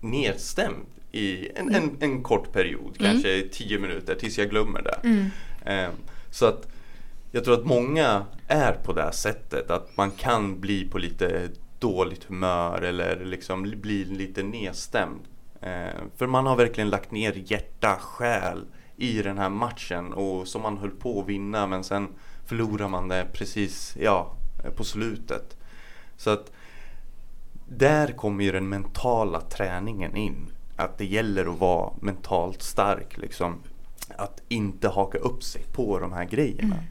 nedstämd 0.00 0.86
i 1.12 1.48
en, 1.54 1.74
en, 1.74 1.96
en 2.00 2.22
kort 2.22 2.52
period, 2.52 2.96
kanske 2.98 3.48
10 3.52 3.78
minuter 3.78 4.14
tills 4.14 4.38
jag 4.38 4.50
glömmer 4.50 4.82
det. 4.82 5.30
Ehm, 5.64 5.92
så 6.30 6.46
att 6.46 6.68
jag 7.32 7.44
tror 7.44 7.54
att 7.54 7.66
många 7.66 8.26
är 8.46 8.72
på 8.72 8.92
det 8.92 9.02
här 9.02 9.10
sättet, 9.10 9.70
att 9.70 9.96
man 9.96 10.10
kan 10.10 10.60
bli 10.60 10.88
på 10.88 10.98
lite 10.98 11.48
dåligt 11.78 12.24
humör 12.24 12.82
eller 12.82 13.24
liksom 13.24 13.62
bli 13.62 14.04
lite 14.04 14.42
nedstämd. 14.42 15.20
Eh, 15.60 16.02
för 16.16 16.26
man 16.26 16.46
har 16.46 16.56
verkligen 16.56 16.90
lagt 16.90 17.10
ner 17.10 17.42
hjärta, 17.46 17.96
själ 18.00 18.64
i 18.96 19.22
den 19.22 19.38
här 19.38 19.48
matchen 19.48 20.12
och 20.12 20.48
som 20.48 20.62
man 20.62 20.78
höll 20.78 20.90
på 20.90 21.20
att 21.20 21.28
vinna 21.28 21.66
men 21.66 21.84
sen 21.84 22.08
förlorar 22.46 22.88
man 22.88 23.08
det 23.08 23.26
precis 23.32 23.96
ja, 24.00 24.36
på 24.76 24.84
slutet. 24.84 25.56
Så 26.16 26.30
att 26.30 26.52
där 27.68 28.12
kommer 28.12 28.44
ju 28.44 28.52
den 28.52 28.68
mentala 28.68 29.40
träningen 29.40 30.16
in. 30.16 30.46
Att 30.76 30.98
det 30.98 31.04
gäller 31.04 31.52
att 31.52 31.58
vara 31.58 31.92
mentalt 32.00 32.62
stark. 32.62 33.18
Liksom. 33.18 33.62
Att 34.16 34.42
inte 34.48 34.88
haka 34.88 35.18
upp 35.18 35.42
sig 35.42 35.62
på 35.72 35.98
de 35.98 36.12
här 36.12 36.24
grejerna. 36.24 36.74
Mm. 36.74 36.84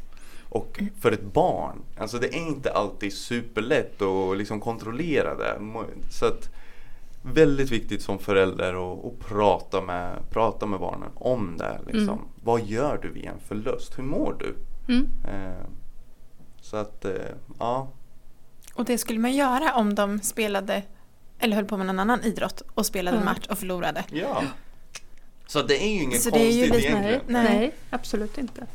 Och 0.54 0.80
för 1.00 1.12
ett 1.12 1.34
barn, 1.34 1.82
alltså 1.98 2.18
det 2.20 2.28
är 2.28 2.38
inte 2.48 2.72
alltid 2.74 3.14
superlätt 3.14 4.02
att 4.02 4.38
liksom 4.38 4.60
kontrollera 4.62 5.36
det. 5.36 5.60
Så 6.12 6.26
att 6.26 6.50
väldigt 7.22 7.72
viktigt 7.72 8.02
som 8.02 8.20
förälder 8.20 8.74
att, 8.94 9.06
att 9.06 9.20
prata, 9.20 9.82
med, 9.82 10.18
prata 10.30 10.66
med 10.66 10.80
barnen 10.80 11.10
om 11.16 11.58
det. 11.58 11.80
Liksom. 11.88 12.20
Vad 12.44 12.62
gör 12.66 13.00
du 13.02 13.10
vid 13.12 13.26
en 13.26 13.40
förlust? 13.48 13.98
Hur 13.98 14.04
mår 14.04 14.36
du? 14.40 14.56
Mm. 14.94 15.08
Eh, 15.28 15.66
så 16.62 16.78
att, 16.78 17.06
eh, 17.06 17.12
ja. 17.60 17.88
Och 18.74 18.86
det 18.86 18.98
skulle 18.98 19.20
man 19.20 19.34
göra 19.34 19.74
om 19.76 19.96
de 19.96 20.20
spelade 20.22 20.84
eller 21.40 21.56
höll 21.56 21.66
på 21.66 21.78
med 21.78 21.86
någon 21.88 22.00
annan 22.00 22.24
idrott 22.24 22.62
och 22.74 22.86
spelade 22.86 23.18
en 23.18 23.24
Ja. 23.24 23.30
match 23.34 23.48
och 23.50 23.58
förlorade. 23.58 24.04
ja. 24.12 24.44
Så 25.48 25.62
det 25.62 25.84
är 25.84 25.90
ju 25.94 26.04
inget 26.04 26.22
Så 26.22 26.30
det 26.30 26.40
är 26.40 26.52
ju 26.52 26.68
konstigt 26.70 26.90
egentligen. 26.90 27.22
Nej. 27.28 27.44
nej, 27.44 27.72
absolut 27.90 28.38
inte. 28.38 28.66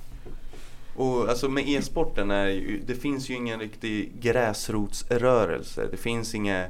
Och 0.96 1.28
alltså 1.28 1.48
med 1.48 1.68
e-sporten 1.68 2.30
är 2.30 2.80
det 2.86 2.94
finns 2.94 3.30
ju 3.30 3.34
ingen 3.34 3.60
riktig 3.60 4.20
gräsrotsrörelse. 4.20 5.88
Det 5.90 5.96
finns 5.96 6.34
inga 6.34 6.66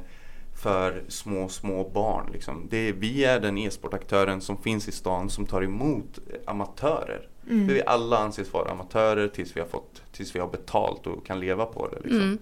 för 0.61 1.03
små, 1.07 1.49
små 1.49 1.89
barn. 1.89 2.29
Liksom. 2.33 2.67
Det 2.69 2.77
är, 2.77 2.93
vi 2.93 3.25
är 3.25 3.39
den 3.39 3.57
e-sportaktören 3.57 4.41
som 4.41 4.57
finns 4.57 4.87
i 4.87 4.91
stan 4.91 5.29
som 5.29 5.45
tar 5.45 5.61
emot 5.61 6.19
amatörer. 6.45 7.27
Mm. 7.49 7.67
För 7.67 7.73
vi 7.73 7.83
alla 7.85 8.17
anses 8.17 8.53
vara 8.53 8.71
amatörer 8.71 9.27
tills 9.27 9.55
vi 9.55 9.59
har, 9.59 9.67
fått, 9.67 10.01
tills 10.11 10.35
vi 10.35 10.39
har 10.39 10.47
betalt 10.47 11.07
och 11.07 11.25
kan 11.25 11.39
leva 11.39 11.65
på 11.65 11.87
det. 11.87 11.99
Liksom. 11.99 12.21
Mm. 12.21 12.37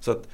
Så 0.00 0.10
att 0.10 0.28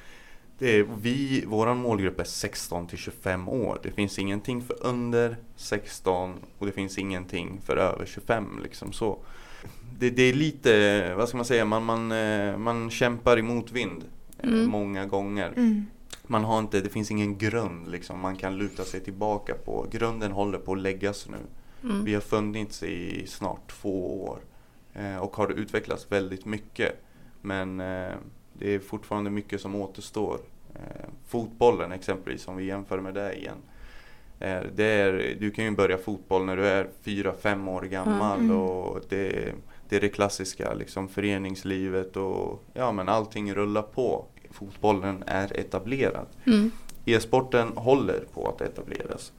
Det 0.58 0.78
är, 0.78 0.86
vi, 1.02 1.44
våran 1.46 1.76
målgrupp 1.76 2.20
är 2.20 2.24
16 2.24 2.86
till 2.86 2.98
25 2.98 3.48
år. 3.48 3.78
Det 3.82 3.90
finns 3.90 4.18
ingenting 4.18 4.62
för 4.62 4.76
under 4.80 5.36
16 5.56 6.34
och 6.58 6.66
det 6.66 6.72
finns 6.72 6.98
ingenting 6.98 7.60
för 7.64 7.76
över 7.76 8.06
25 8.06 8.60
liksom 8.62 8.92
så. 8.92 9.18
Det, 9.98 10.10
det 10.10 10.22
är 10.22 10.32
lite, 10.32 11.14
vad 11.14 11.28
ska 11.28 11.36
man 11.36 11.46
säga, 11.46 11.64
man, 11.64 11.84
man, 11.84 12.12
eh, 12.12 12.56
man 12.58 12.90
kämpar 12.90 13.38
i 13.38 13.42
motvind 13.42 14.04
eh, 14.38 14.48
Mm. 14.48 14.70
många 14.70 15.06
gånger. 15.06 15.52
Mm. 15.56 15.86
Man 16.26 16.44
har 16.44 16.58
inte, 16.58 16.80
det 16.80 16.88
finns 16.88 17.10
ingen 17.10 17.38
grund 17.38 17.90
liksom 17.90 18.20
man 18.20 18.36
kan 18.36 18.56
luta 18.58 18.84
sig 18.84 19.00
tillbaka 19.00 19.54
på. 19.54 19.86
Grunden 19.90 20.32
håller 20.32 20.58
på 20.58 20.72
att 20.72 20.78
läggas 20.78 21.28
nu. 21.28 21.36
Mm. 21.88 22.04
Vi 22.04 22.14
har 22.14 22.20
funnits 22.20 22.82
i 22.82 23.26
snart 23.26 23.70
två 23.72 24.22
år 24.24 24.38
eh, 24.94 25.16
och 25.16 25.36
har 25.36 25.48
utvecklats 25.52 26.06
väldigt 26.12 26.44
mycket. 26.44 27.04
Men 27.42 27.76
det 28.52 28.74
är 28.74 28.78
fortfarande 28.78 29.30
mycket 29.30 29.60
som 29.60 29.74
återstår. 29.74 30.38
Fotbollen 31.26 31.92
exempelvis, 31.92 32.48
om 32.48 32.56
vi 32.56 32.64
jämför 32.64 33.00
med 33.00 33.14
det 33.14 33.38
igen. 33.38 33.56
Eh, 34.40 34.60
det 34.74 34.84
är, 34.84 35.36
du 35.40 35.50
kan 35.50 35.64
ju 35.64 35.70
börja 35.70 35.98
fotboll 35.98 36.44
när 36.44 36.56
du 36.56 36.66
är 36.66 36.88
fyra 37.02 37.32
fem 37.42 37.68
år 37.68 37.82
gammal 37.82 38.38
Mm. 38.40 38.56
och 38.56 39.00
det, 39.08 39.52
det 39.88 39.96
är 39.96 40.00
det 40.00 40.08
klassiska, 40.08 40.74
liksom 40.74 41.08
föreningslivet 41.08 42.16
och 42.16 42.64
ja 42.74 42.92
men 42.92 43.08
allting 43.08 43.54
rullar 43.54 43.82
på. 43.82 44.24
Fotbollen 44.50 45.24
är 45.26 45.58
etablerad. 45.60 46.26
Mm. 46.46 46.70
E-sporten 47.04 47.68
håller 47.74 48.20
på 48.34 48.48
att 48.48 48.60
etableras. 48.60 49.32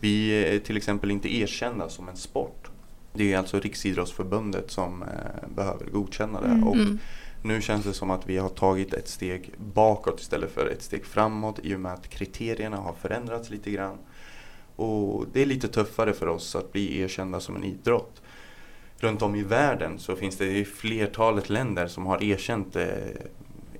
Vi 0.00 0.30
är 0.30 0.58
till 0.58 0.76
exempel 0.76 1.10
inte 1.10 1.36
erkända 1.36 1.88
som 1.88 2.08
en 2.08 2.16
sport. 2.16 2.70
Det 3.12 3.32
är 3.32 3.38
alltså 3.38 3.60
Riksidrottsförbundet 3.60 4.70
som 4.70 5.02
eh, 5.02 5.48
behöver 5.54 5.86
godkänna 5.86 6.40
det. 6.40 6.46
Mm. 6.48 6.68
Och 6.68 6.74
Mm. 6.76 6.98
nu 7.42 7.60
känns 7.62 7.84
det 7.84 7.92
som 7.92 8.10
att 8.10 8.26
vi 8.28 8.36
har 8.36 8.48
tagit 8.48 8.94
ett 8.94 9.08
steg 9.08 9.50
bakåt 9.74 10.20
istället 10.20 10.50
för 10.50 10.66
ett 10.66 10.82
steg 10.82 11.04
framåt 11.04 11.58
i 11.62 11.74
och 11.74 11.80
med 11.80 11.92
att 11.92 12.08
kriterierna 12.08 12.76
har 12.76 12.92
förändrats 12.92 13.50
lite 13.50 13.70
grann. 13.70 13.98
Och 14.76 15.24
det 15.32 15.42
är 15.42 15.46
lite 15.46 15.68
tuffare 15.68 16.12
för 16.12 16.26
oss 16.26 16.56
att 16.56 16.72
bli 16.72 17.00
erkända 17.00 17.40
som 17.40 17.56
en 17.56 17.64
idrott. 17.64 18.22
Runt 18.98 19.22
om 19.22 19.34
i 19.34 19.42
världen 19.42 19.98
så 19.98 20.16
finns 20.16 20.36
det 20.36 20.46
i 20.58 20.64
flertalet 20.64 21.50
länder 21.50 21.86
som 21.86 22.06
har 22.06 22.22
erkänt 22.22 22.76
eh, 22.76 22.86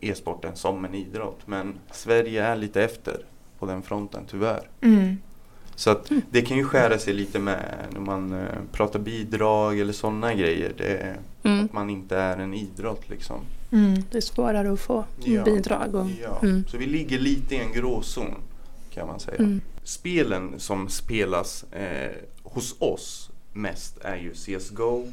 e-sporten 0.01 0.57
som 0.57 0.85
en 0.85 0.95
idrott. 0.95 1.39
Men 1.47 1.75
Sverige 1.93 2.45
är 2.45 2.57
lite 2.57 2.83
efter 2.85 3.17
på 3.59 3.67
den 3.67 3.83
fronten 3.83 4.23
tyvärr. 4.31 4.69
Mm. 4.81 5.17
Så 5.77 5.91
att 5.91 6.11
det 6.31 6.43
kan 6.43 6.57
ju 6.57 6.65
skära 6.65 6.99
sig 6.99 7.15
lite 7.15 7.39
med 7.39 7.75
när 7.93 8.01
man 8.01 8.33
eh, 8.33 8.47
pratar 8.73 8.99
bidrag 8.99 9.79
eller 9.81 9.93
sådana 9.93 10.35
grejer. 10.35 10.73
Det, 10.77 11.17
Mm. 11.47 11.65
Att 11.65 11.73
man 11.73 11.91
inte 11.91 12.17
är 12.17 12.37
en 12.39 12.55
idrott 12.55 13.09
liksom. 13.09 13.41
Mm. 13.73 14.03
Det 14.11 14.17
är 14.17 14.21
svårare 14.21 14.73
att 14.73 14.81
få 14.81 15.05
Ja. 15.25 15.45
bidrag. 15.45 15.95
Och, 15.95 16.07
Ja. 16.23 16.39
mm. 16.43 16.65
Så 16.69 16.79
vi 16.79 16.87
ligger 16.87 17.19
lite 17.19 17.55
i 17.55 17.59
en 17.59 17.73
gråzon 17.73 18.35
kan 18.95 19.07
man 19.07 19.21
säga. 19.21 19.59
Spelen 19.85 20.61
som 20.61 20.89
spelas 20.89 21.65
eh, 21.73 22.13
hos 22.43 22.77
oss 22.79 23.31
mest 23.53 23.99
är 23.99 24.17
ju 24.17 24.35
CSGO, 24.35 25.07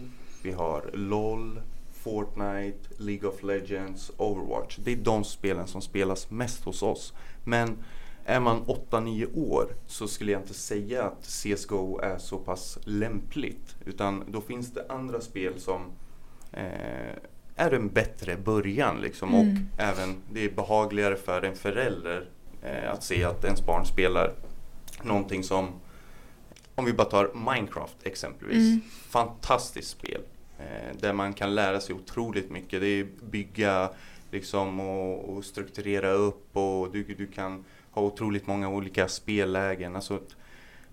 vi 0.43 0.51
har 0.51 0.89
LOL, 0.93 1.61
Fortnite, 1.93 2.89
League 2.97 3.29
of 3.29 3.43
Legends, 3.43 4.11
Overwatch. 4.17 4.77
Det 4.77 4.91
är 4.91 4.95
de 4.95 5.23
spelen 5.23 5.67
som 5.67 5.81
spelas 5.81 6.29
mest 6.29 6.63
hos 6.63 6.83
oss. 6.83 7.13
Men 7.43 7.77
är 8.25 8.39
man 8.39 8.65
8-9 8.65 9.37
år 9.51 9.75
så 9.87 10.07
skulle 10.07 10.31
jag 10.31 10.41
inte 10.41 10.53
säga 10.53 11.03
att 11.03 11.25
CSGO 11.25 11.99
är 11.99 12.17
så 12.17 12.37
pass 12.37 12.79
lämpligt. 12.83 13.75
Utan 13.85 14.23
då 14.27 14.41
finns 14.41 14.71
det 14.71 14.85
andra 14.89 15.21
spel 15.21 15.53
som 15.59 15.81
eh, 16.51 17.15
är 17.55 17.71
en 17.71 17.89
bättre 17.89 18.37
början 18.37 19.01
liksom. 19.01 19.33
Mm. 19.33 19.49
Och 19.49 19.83
även 19.83 20.15
det 20.31 20.45
är 20.45 20.51
behagligare 20.51 21.15
för 21.15 21.41
en 21.41 21.55
förälder 21.55 22.29
eh, 22.61 22.91
att 22.91 23.03
se 23.03 23.23
att 23.23 23.43
ens 23.43 23.65
barn 23.65 23.85
spelar 23.85 24.33
någonting 25.03 25.43
som 25.43 25.67
om 26.75 26.85
vi 26.85 26.93
bara 26.93 27.07
tar 27.07 27.53
Minecraft 27.53 27.97
exempelvis. 28.03 28.67
Mm. 28.67 28.81
Fantastiskt 29.09 29.89
spel. 29.89 30.21
Eh, 30.59 30.97
där 30.99 31.13
man 31.13 31.33
kan 31.33 31.55
lära 31.55 31.79
sig 31.79 31.95
otroligt 31.95 32.51
mycket. 32.51 32.81
Det 32.81 32.87
är 32.87 33.07
bygga 33.21 33.89
liksom 34.31 34.79
och, 34.79 35.29
och 35.29 35.45
strukturera 35.45 36.11
upp 36.11 36.57
och 36.57 36.91
du, 36.91 37.03
du 37.03 37.27
kan 37.27 37.65
ha 37.91 38.01
otroligt 38.01 38.47
många 38.47 38.69
olika 38.69 39.07
spellägen. 39.07 39.95
Alltså, 39.95 40.19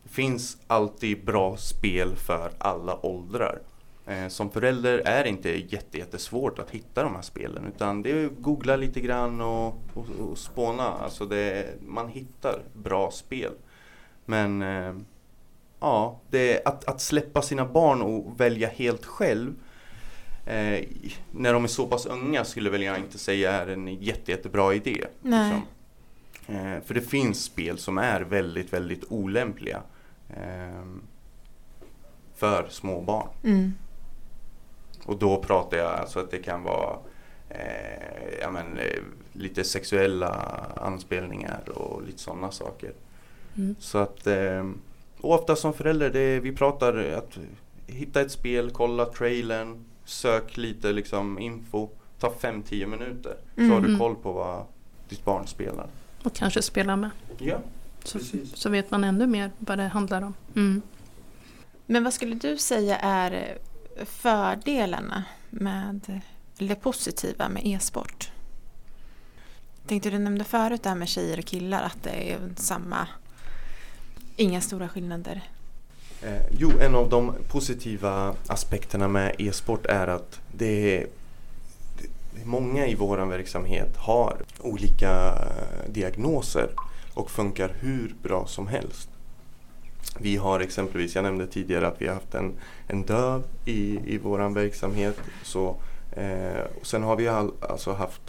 det 0.02 0.08
finns 0.08 0.56
alltid 0.66 1.24
bra 1.24 1.56
spel 1.56 2.16
för 2.16 2.52
alla 2.58 3.06
åldrar. 3.06 3.58
Eh, 4.06 4.28
som 4.28 4.50
förälder 4.50 4.98
är 4.98 5.22
det 5.24 5.28
inte 5.28 5.50
jätte, 5.50 5.98
jättesvårt 5.98 6.58
att 6.58 6.70
hitta 6.70 7.02
de 7.02 7.14
här 7.14 7.22
spelen 7.22 7.66
utan 7.66 8.02
det 8.02 8.10
är 8.10 8.26
att 8.26 8.32
googla 8.38 8.76
lite 8.76 9.00
grann 9.00 9.40
och, 9.40 9.66
och, 9.94 10.06
och 10.20 10.38
spåna. 10.38 10.88
Alltså 10.88 11.26
det, 11.26 11.74
man 11.86 12.08
hittar 12.08 12.62
bra 12.74 13.10
spel. 13.10 13.52
Men 14.28 14.62
eh, 14.62 14.94
ja, 15.80 16.20
det, 16.30 16.66
att, 16.66 16.84
att 16.84 17.00
släppa 17.00 17.42
sina 17.42 17.64
barn 17.64 18.02
och 18.02 18.40
välja 18.40 18.68
helt 18.68 19.04
själv 19.04 19.54
eh, 20.46 20.84
när 21.30 21.52
de 21.52 21.64
är 21.64 21.68
så 21.68 21.86
pass 21.86 22.06
unga 22.06 22.44
skulle 22.44 22.70
väl 22.70 22.82
jag 22.82 22.98
inte 22.98 23.18
säga 23.18 23.52
är 23.52 23.66
en 23.66 23.88
jätte, 23.88 24.30
jättebra 24.30 24.74
idé. 24.74 25.04
Liksom. 25.22 25.62
Eh, 26.46 26.80
för 26.84 26.94
det 26.94 27.00
finns 27.00 27.44
spel 27.44 27.78
som 27.78 27.98
är 27.98 28.20
väldigt, 28.20 28.72
väldigt 28.72 29.04
olämpliga 29.08 29.82
eh, 30.28 30.84
för 32.34 32.66
små 32.70 33.00
barn. 33.00 33.28
Mm. 33.44 33.74
Och 35.04 35.18
då 35.18 35.42
pratar 35.42 35.76
jag 35.76 35.92
alltså 35.92 36.20
att 36.20 36.30
det 36.30 36.38
kan 36.38 36.62
vara 36.62 36.98
eh, 37.48 38.38
ja, 38.40 38.50
men, 38.50 38.78
eh, 38.78 39.02
lite 39.32 39.64
sexuella 39.64 40.32
anspelningar 40.76 41.68
och 41.68 42.02
lite 42.02 42.18
sådana 42.18 42.50
saker. 42.50 42.92
Mm. 43.58 43.76
Så 43.78 43.98
att, 43.98 44.26
eh, 44.26 44.70
ofta 45.20 45.56
som 45.56 45.72
förälder, 45.72 46.10
det, 46.10 46.40
vi 46.40 46.52
pratar 46.52 46.96
att 46.96 47.38
hitta 47.86 48.20
ett 48.20 48.32
spel, 48.32 48.70
kolla 48.70 49.04
trailern, 49.06 49.84
sök 50.04 50.56
lite 50.56 50.92
liksom 50.92 51.38
info, 51.38 51.88
ta 52.20 52.30
5-10 52.40 52.86
minuter. 52.86 53.36
Så 53.54 53.62
har 53.62 53.80
du 53.80 53.86
Mm. 53.88 53.98
koll 53.98 54.14
på 54.16 54.32
vad 54.32 54.64
ditt 55.08 55.24
barn 55.24 55.46
spelar. 55.46 55.86
Och 56.22 56.34
kanske 56.34 56.62
spela 56.62 56.96
med. 56.96 57.10
Ja, 57.38 57.58
Så, 58.04 58.18
Precis. 58.18 58.56
så 58.56 58.70
vet 58.70 58.90
man 58.90 59.04
ännu 59.04 59.26
mer 59.26 59.50
vad 59.58 59.78
det 59.78 59.84
handlar 59.88 60.22
om. 60.22 60.34
Mm. 60.56 60.82
Men 61.86 62.04
vad 62.04 62.14
skulle 62.14 62.34
du 62.34 62.56
säga 62.58 62.96
är 62.98 63.58
fördelarna 64.04 65.24
med, 65.50 66.20
eller 66.58 66.68
det 66.68 66.74
positiva 66.80 67.48
med 67.48 67.62
e-sport? 67.66 68.30
Tänkte 69.86 70.10
du 70.10 70.18
nämnde 70.18 70.44
förut 70.44 70.82
det 70.82 70.88
här 70.88 70.96
med 70.96 71.08
tjejer 71.08 71.38
och 71.38 71.44
killar, 71.44 71.82
att 71.82 72.02
det 72.02 72.32
är 72.32 72.38
samma, 72.56 73.08
inga 74.38 74.60
stora 74.60 74.88
skillnader. 74.88 75.42
Eh, 76.22 76.42
jo, 76.50 76.72
en 76.80 76.94
av 76.94 77.08
de 77.08 77.34
positiva 77.48 78.34
aspekterna 78.46 79.08
med 79.08 79.34
e-sport 79.38 79.86
är 79.86 80.06
att 80.06 80.40
det 80.52 80.96
är, 80.96 81.06
det 82.34 82.44
många 82.44 82.86
i 82.86 82.94
vår 82.94 83.18
verksamhet 83.18 83.96
har 83.96 84.36
olika 84.60 85.28
eh, 85.28 85.92
diagnoser 85.92 86.70
och 87.14 87.30
funkar 87.30 87.76
hur 87.80 88.14
bra 88.22 88.46
som 88.46 88.66
helst. 88.66 89.08
Vi 90.18 90.36
har 90.36 90.60
exempelvis, 90.60 91.14
jag 91.14 91.22
nämnde 91.22 91.46
tidigare 91.46 91.86
att 91.86 92.02
vi 92.02 92.06
har 92.06 92.14
haft 92.14 92.34
en, 92.34 92.52
en 92.86 93.02
döv 93.02 93.42
i, 93.64 94.14
i 94.14 94.18
vår 94.18 94.54
verksamhet. 94.54 95.16
Så, 95.42 95.76
eh, 96.12 96.62
och 96.80 96.86
sen 96.86 97.02
har 97.02 97.16
vi 97.16 97.28
all, 97.28 97.52
alltså 97.60 97.92
haft 97.92 98.22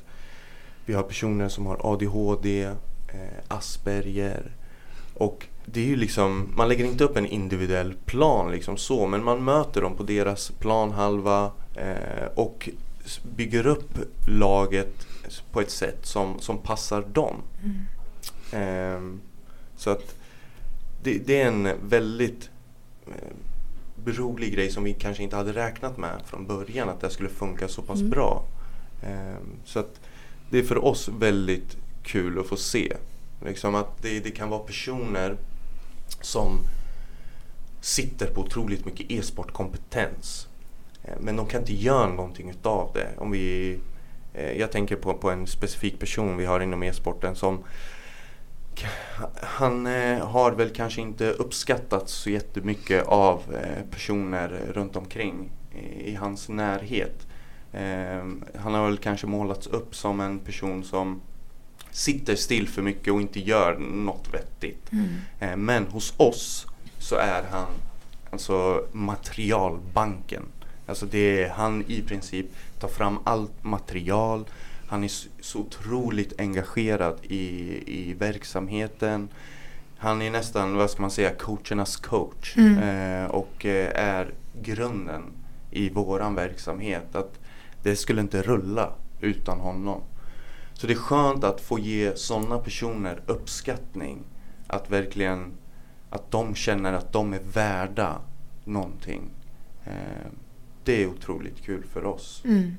vi 0.85 0.93
har 0.93 1.03
personer 1.03 1.49
som 1.49 1.65
har 1.65 1.93
ADHD, 1.93 2.63
eh, 2.63 2.73
Asperger 3.47 4.51
och 5.13 5.47
det 5.71 5.79
är 5.82 5.86
ju 5.86 5.95
liksom, 5.95 6.53
man 6.55 6.67
lägger 6.69 6.86
inte 6.86 7.03
upp 7.03 7.17
en 7.17 7.25
individuell 7.25 7.93
plan 8.05 8.51
liksom 8.51 8.77
så, 8.77 9.08
men 9.08 9.23
man 9.23 9.43
möter 9.43 9.82
dem 9.82 9.95
på 9.95 10.03
deras 10.03 10.51
planhalva 10.51 11.51
eh, 11.75 12.25
och 12.36 12.69
bygger 13.36 13.67
upp 13.67 13.89
laget 14.27 15.08
på 15.51 15.62
ett 15.62 15.71
sätt 15.71 16.05
som, 16.05 16.39
som 16.39 16.58
passar 16.58 17.01
dem. 17.01 17.36
Ehm, 18.51 19.19
så 19.75 19.89
att 19.89 20.15
det, 21.03 21.17
det 21.27 21.41
är 21.41 21.47
en 21.47 21.69
väldigt 21.89 22.49
eh, 23.08 23.34
rolig 24.05 24.53
grej 24.53 24.71
som 24.71 24.84
vi 24.84 24.93
kanske 24.93 25.23
inte 25.23 25.36
hade 25.36 25.53
räknat 25.53 25.97
med 25.97 26.21
från 26.25 26.47
början, 26.47 26.89
att 26.89 27.01
det 27.01 27.10
skulle 27.10 27.29
funka 27.29 27.67
så 27.67 27.82
pass 27.82 27.99
Mm. 27.99 28.10
bra. 28.10 28.43
Ehm, 29.03 29.49
så 29.65 29.79
att 29.79 29.99
det 30.49 30.60
är 30.60 30.63
för 30.63 30.86
oss 30.86 31.10
väldigt 31.19 31.77
kul 32.03 32.39
att 32.39 32.47
få 32.47 32.55
se. 32.55 32.93
Liksom 33.45 33.75
att 33.75 34.01
det, 34.01 34.19
det 34.19 34.32
kan 34.32 34.49
vara 34.49 34.60
personer 34.60 35.38
som 36.21 36.59
sitter 37.81 38.27
på 38.27 38.41
otroligt 38.41 38.85
mycket 38.85 39.11
e-sportkompetens. 39.11 40.47
Eh, 41.03 41.13
men 41.19 41.35
de 41.35 41.45
kan 41.45 41.61
inte 41.61 41.73
göra 41.73 42.07
någonting 42.07 42.49
utav 42.49 42.91
det. 42.93 43.07
Om 43.17 43.31
vi, 43.31 43.79
eh, 44.33 44.51
jag 44.51 44.71
tänker 44.71 44.95
på, 44.95 45.13
på 45.13 45.29
en 45.29 45.47
specifik 45.47 45.99
person 45.99 46.37
vi 46.37 46.45
har 46.45 46.59
inom 46.59 46.83
e-sporten 46.83 47.35
som 47.35 47.63
han 49.35 49.87
eh, 49.87 50.27
har 50.27 50.51
väl 50.51 50.69
kanske 50.69 51.01
inte 51.01 51.31
uppskattats 51.31 52.13
så 52.13 52.29
jättemycket 52.29 53.07
av 53.07 53.41
personer 53.91 54.61
runt 54.73 54.95
omkring 54.95 55.51
i, 55.99 56.15
hans 56.15 56.49
närhet. 56.49 57.27
Han 58.55 58.73
har 58.73 58.85
väl 58.85 58.97
kanske 58.97 59.27
målats 59.27 59.67
upp 59.67 59.95
som 59.95 60.19
en 60.19 60.39
person 60.39 60.83
som 60.83 61.21
sitter 61.91 62.36
still 62.36 62.67
för 62.67 62.82
mycket 62.82 63.13
och 63.13 63.21
inte 63.21 63.39
gör 63.39 63.78
något 63.78 64.34
vettigt. 64.34 64.91
Mm. 64.91 65.15
Eh, 65.39 65.58
men 65.58 65.88
hos 65.88 66.13
oss 66.17 66.67
så 66.99 67.15
är 67.15 67.43
han 67.52 67.67
alltså 68.32 68.86
materialbanken. 68.91 70.43
Alltså 70.86 71.06
det 71.06 71.43
är 71.43 71.49
han 71.49 71.84
i 71.88 72.02
princip 72.02 72.45
tar 72.80 72.88
fram 72.88 73.19
allt 73.23 73.63
material. 73.63 74.45
Han 74.88 75.04
är 75.04 75.12
så, 75.41 75.60
otroligt 75.60 76.39
engagerad 76.39 77.17
i, 77.23 77.84
i 77.86 78.13
verksamheten. 78.13 79.30
Han 79.97 80.21
är 80.21 80.32
nästan, 80.32 80.75
vad 80.75 80.89
ska 80.91 81.02
man 81.02 81.12
säga, 81.12 81.36
coachernas 81.36 81.95
coach. 81.95 82.58
Mm. 82.58 82.78
Eh, 82.78 83.30
och 83.30 83.65
eh, 83.65 83.91
är 83.95 84.34
grunden 84.62 85.23
i 85.71 85.89
våran 85.89 86.36
verksamhet. 86.36 87.15
Att 87.15 87.39
det 87.84 87.95
skulle 87.95 88.21
inte 88.21 88.41
rulla 88.41 88.91
utan 89.21 89.60
honom. 89.60 90.02
Så 90.79 90.87
det 90.87 90.93
är 90.93 90.97
skönt 90.97 91.43
att 91.43 91.61
få 91.61 91.79
ge 91.79 92.15
sådana 92.15 92.57
personer 92.59 93.21
uppskattning. 93.25 94.23
Att 94.67 94.89
verkligen, 94.89 95.51
att 96.09 96.31
de 96.31 96.55
känner 96.55 96.93
att 96.93 97.13
de 97.13 97.33
är 97.33 97.39
värda 97.53 98.17
någonting. 98.63 99.29
Eh, 99.85 99.93
det 100.83 101.03
är 101.03 101.07
otroligt 101.07 101.61
kul 101.65 101.83
för 101.93 102.05
oss. 102.05 102.41
Mm. 102.45 102.75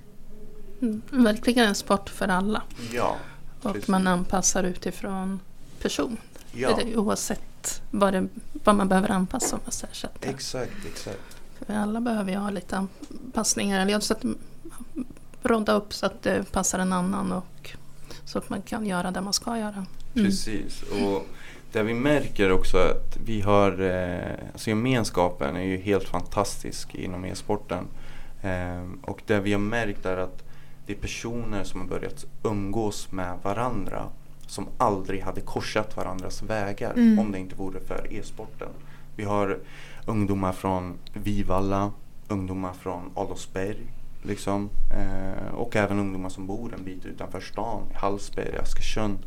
Verkligen 1.11 1.69
en 1.69 1.75
sport 1.75 2.09
för 2.09 2.29
alla. 2.29 2.63
Ja, 2.93 3.17
Och 3.63 3.73
Precis. 3.73 3.89
man 3.89 4.07
anpassar 4.07 4.65
utifrån 4.65 5.41
person. 5.83 6.17
ja 6.53 6.81
Eller 6.81 6.97
Oavsett 6.99 7.83
vad, 7.91 8.13
det, 8.13 8.29
vad 8.65 8.75
man 8.75 8.89
behöver 8.89 9.11
anpassa 9.11 9.57
om 9.57 9.63
man 9.65 9.73
att- 10.05 10.25
exakt, 10.25 10.87
exakt. 10.87 11.37
För 11.59 11.75
alla 11.75 12.01
behöver 12.01 12.33
ju 12.33 12.39
ha 12.39 12.51
lite 12.51 12.77
anpassningar. 12.77 13.81
Eller 13.81 14.01
så 14.01 14.13
att 14.15 14.25
ronda 15.43 15.73
upp 15.73 15.95
så 15.95 16.07
att 16.07 16.23
det 16.23 16.53
passar 16.53 16.79
en 16.79 16.93
annan 16.93 17.33
och 17.33 17.71
så 18.25 18.39
att 18.39 18.51
man 18.51 18.63
kan 18.63 18.87
göra 18.87 19.11
det 19.11 19.21
man 19.21 19.33
ska 19.33 19.59
göra. 19.59 19.87
Mm. 20.15 20.27
Precis. 20.27 20.83
Och 20.83 21.27
där 21.73 21.83
vi 21.83 21.95
märker 21.95 22.53
också 22.53 22.79
att 22.79 23.17
vi 23.25 23.41
har, 23.41 23.81
eh, 23.81 24.35
alltså 24.53 24.71
gemenskapen 24.71 25.57
är 25.57 25.65
ju 25.65 25.77
helt 25.77 26.09
fantastisk 26.09 26.95
inom 26.95 27.25
e-sporten. 27.25 27.85
Eh, 28.43 28.83
och 29.03 29.23
det 29.27 29.41
vi 29.41 29.53
har 29.53 29.61
märkt 29.61 30.07
är 30.07 30.17
att 30.17 30.43
det 30.87 30.93
är 30.93 30.97
personer 30.97 31.65
som 31.65 31.81
har 31.81 31.89
börjat 31.89 32.25
umgås 32.43 33.13
med 33.13 33.39
varandra 33.43 34.07
som 34.47 34.67
aldrig 34.79 35.21
hade 35.23 35.41
korsat 35.41 35.97
varandras 35.97 36.43
vägar 36.43 36.93
Mm. 36.93 37.19
om 37.19 37.33
det 37.33 37.39
inte 37.39 37.55
vore 37.55 37.81
för 37.81 38.07
e-sporten. 38.11 38.69
Vi 39.17 39.25
har 39.25 39.59
ungdomar 40.07 40.53
från 40.53 40.99
Vivalla, 41.13 41.93
ungdomar 42.29 42.73
från 42.73 43.11
Adolfsberg 43.15 43.77
liksom, 44.23 44.71
eh, 44.91 45.55
och 45.55 45.77
även 45.77 45.99
ungdomar 45.99 46.29
som 46.29 46.47
bor 46.47 46.75
en 46.75 46.85
bit 46.85 47.07
utanför 47.07 47.41
stan, 47.41 47.83
i 47.91 47.95
Hallsberg, 47.95 48.57
Askersund. 48.57 49.19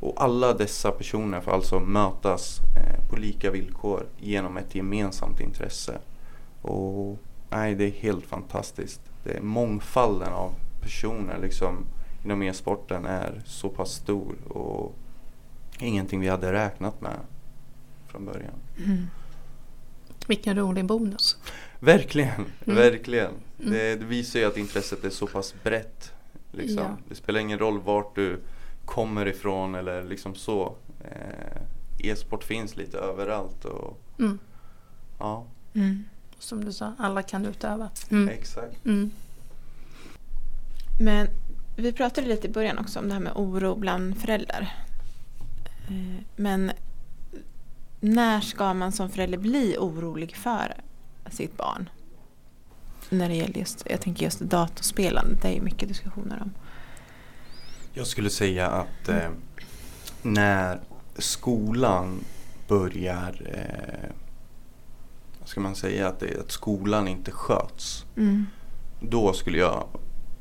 Och 0.00 0.22
alla 0.22 0.52
dessa 0.52 0.90
personer 0.90 1.40
får 1.40 1.52
alltså 1.52 1.80
mötas 1.80 2.60
eh, 2.76 3.08
på 3.08 3.16
lika 3.16 3.50
villkor 3.50 4.06
genom 4.18 4.56
ett 4.56 4.74
gemensamt 4.74 5.40
intresse. 5.40 5.98
Och 6.62 7.18
nej, 7.50 7.74
det 7.74 7.84
är 7.84 7.90
helt 7.90 8.26
fantastiskt. 8.26 9.00
Det 9.24 9.36
är 9.36 9.40
mångfalden 9.40 10.32
av 10.32 10.52
personer 10.80 11.38
liksom 11.38 11.86
inom 12.24 12.42
e-sporten 12.42 13.06
är 13.06 13.42
så 13.46 13.68
pass 13.68 13.92
stor 13.92 14.34
och 14.48 14.94
ingenting 15.78 16.20
vi 16.20 16.28
hade 16.28 16.52
räknat 16.52 17.00
med 17.00 17.18
från 18.06 18.24
början. 18.24 18.54
Mm. 18.76 19.06
Vilken 20.26 20.56
rolig 20.56 20.84
bonus. 20.84 21.36
Verkligen, 21.84 22.44
Mm. 22.64 22.76
verkligen. 22.78 23.32
Mm. 23.60 23.72
Det, 23.72 23.96
det 23.96 24.04
visar 24.04 24.38
ju 24.40 24.44
att 24.46 24.56
intresset 24.56 25.04
är 25.04 25.10
så 25.10 25.26
pass 25.26 25.54
brett. 25.62 26.12
Liksom. 26.52 26.78
Ja. 26.84 26.96
Det 27.08 27.14
spelar 27.14 27.40
ingen 27.40 27.58
roll 27.58 27.80
vart 27.80 28.14
du 28.14 28.40
kommer 28.84 29.26
ifrån 29.26 29.74
eller 29.74 30.04
liksom 30.04 30.34
så. 30.34 30.76
Eh, 31.04 32.10
e-sport 32.10 32.44
finns 32.44 32.76
lite 32.76 32.98
överallt 32.98 33.64
och 33.64 34.00
Mm. 34.18 34.38
ja, 35.18 35.46
Mm. 35.74 36.04
Som 36.38 36.64
du 36.64 36.72
sa, 36.72 36.92
alla 36.98 37.22
kan 37.22 37.46
utöva. 37.46 37.88
Mm. 38.10 38.28
exakt. 38.28 38.84
Mm. 38.84 39.10
Men 41.00 41.28
vi 41.76 41.92
pratade 41.92 42.26
lite 42.28 42.46
i 42.46 42.50
början 42.50 42.78
också 42.78 42.98
om 42.98 43.08
det 43.08 43.14
här 43.14 43.20
med 43.20 43.32
oro 43.36 43.74
bland 43.74 44.18
föräldrar. 44.20 44.72
Eh, 45.88 46.22
Men 46.36 46.70
när 48.00 48.40
ska 48.40 48.74
man 48.74 48.92
som 48.92 49.10
förälder 49.10 49.38
bli 49.38 49.76
orolig 49.78 50.36
för 50.36 50.74
sitt 51.30 51.56
barn? 51.56 51.88
När 53.10 53.28
det 53.28 53.34
gäller 53.34 53.58
just, 53.58 53.86
jag 53.90 54.00
tänker 54.00 54.24
just 54.24 54.40
datorspelande, 54.40 55.36
det 55.42 55.48
är 55.48 55.52
ju 55.52 55.60
mycket 55.60 55.88
diskussioner 55.88 56.42
om. 56.42 56.52
Jag 57.92 58.06
skulle 58.06 58.30
säga 58.30 58.68
att 58.68 59.08
eh, 59.08 59.30
när 60.22 60.80
skolan 61.18 62.24
börjar, 62.68 63.52
eh, 63.54 64.10
vad 65.40 65.48
ska 65.48 65.60
man 65.60 65.74
säga, 65.74 66.08
att, 66.08 66.20
det, 66.20 66.40
att 66.40 66.50
skolan 66.50 67.08
inte 67.08 67.30
sköts. 67.30 68.04
Mm. 68.16 68.46
Då 69.00 69.32
skulle 69.32 69.58
jag 69.58 69.88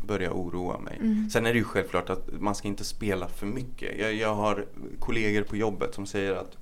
börja 0.07 0.31
oroa 0.33 0.79
mig. 0.79 0.97
Mm. 1.01 1.29
Sen 1.29 1.45
är 1.45 1.53
det 1.53 1.59
ju 1.59 1.63
självklart 1.63 2.09
att 2.09 2.41
man 2.41 2.55
ska 2.55 2.67
inte 2.67 2.83
spela 2.83 3.27
för 3.27 3.45
mycket. 3.45 3.99
Jag, 3.99 4.13
jag 4.13 4.35
har 4.35 4.65
kollegor 4.99 5.43
på 5.43 5.55
jobbet 5.55 5.95
som 5.95 6.05
säger 6.05 6.35
att 6.35 6.57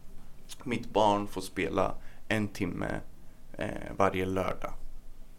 mitt 0.63 0.93
barn 0.93 1.27
får 1.27 1.41
spela 1.41 1.95
en 2.27 2.47
timme 2.47 2.99
varje 3.97 4.25
lördag. 4.25 4.73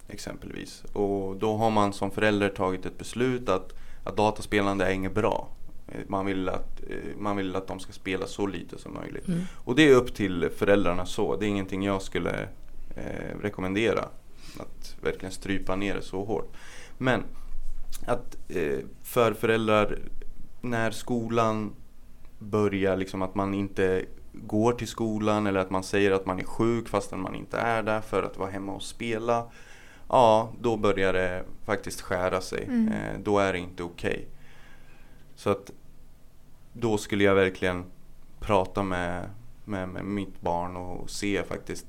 Exempelvis. 0.09 0.85
Och 0.93 1.37
då 1.37 1.57
har 1.57 1.71
man 1.71 1.93
som 1.93 2.11
förälder 2.11 2.49
tagit 2.49 2.87
ett 2.87 2.99
beslut 2.99 3.49
att, 3.49 3.73
att 4.05 4.17
dataspelande 4.17 4.85
är 4.85 4.91
inget 4.91 5.15
bra. 5.15 5.49
Eh, 5.89 6.01
Man 6.07 6.27
vill, 6.27 6.49
att, 6.49 6.83
eh, 6.91 7.17
man 7.19 7.37
vill 7.37 7.57
att 7.57 7.67
de 7.67 7.81
ska 7.81 7.93
spela 7.93 8.27
så 8.27 8.47
lite 8.47 8.79
som 8.79 8.95
möjligt. 8.95 9.29
Mm. 9.29 9.41
Och 9.55 9.75
det 9.75 9.89
är 9.89 9.95
upp 9.95 10.15
till 10.15 10.51
föräldrarna 10.57 11.07
så. 11.07 11.37
Det 11.37 11.47
är 11.47 11.49
ingenting 11.49 11.83
jag 11.83 12.03
skulle 12.03 12.49
eh, 12.97 13.39
rekommendera. 13.43 14.05
Att 14.59 14.97
verkligen 15.03 15.33
strypa 15.33 15.77
ner 15.77 15.95
det 15.95 16.03
så 16.03 16.25
hårt. 16.25 16.53
Men 16.99 17.23
att 18.07 18.37
eh, 18.49 18.79
för 19.03 19.33
föräldrar 19.35 19.99
när 20.61 20.91
skolan 20.91 21.73
börjar 22.39 22.97
liksom 22.97 23.23
att 23.23 23.35
man 23.35 23.55
inte 23.55 24.05
går 24.33 24.73
till 24.73 24.89
skolan 24.89 25.47
eller 25.47 25.61
att 25.61 25.71
man 25.71 25.83
säger 25.83 26.11
att 26.11 26.27
man 26.27 26.39
är 26.39 26.45
sjuk 26.45 26.89
fastän 26.89 27.21
man 27.21 27.35
inte 27.35 27.59
är 27.59 27.83
där 27.83 28.01
för 28.01 28.23
att 28.23 28.39
vara 28.39 28.51
hemma 28.51 28.73
och 28.73 28.83
spela. 28.83 29.47
Ja, 30.09 30.53
då 30.61 30.77
börjar 30.77 31.13
det 31.13 31.45
faktiskt 31.65 32.01
skära 32.01 32.41
sig. 32.41 32.65
Mm. 32.65 32.89
Eh, 32.89 33.19
då 33.19 33.39
är 33.39 33.53
det 33.53 33.59
inte 33.59 33.83
okej. 33.83 34.27
Så 35.35 35.51
att 35.51 35.71
då 36.73 36.99
skulle 36.99 37.25
jag 37.25 37.35
verkligen 37.35 37.85
prata 38.41 38.83
med, 38.83 39.31
med, 39.65 39.89
med 39.89 40.05
mitt 40.05 40.41
barn 40.41 40.77
och 40.77 41.11
se 41.11 41.43
faktiskt 41.43 41.87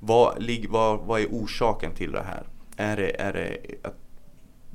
vad, 0.00 0.44
vad, 0.68 1.00
vad 1.00 1.20
är 1.20 1.26
orsaken 1.26 1.94
till 1.94 2.12
det 2.12 2.22
här? 2.22 2.46
Är 2.76 2.96
det, 2.96 3.20
är 3.20 3.32
det 3.32 3.56
att 3.88 3.96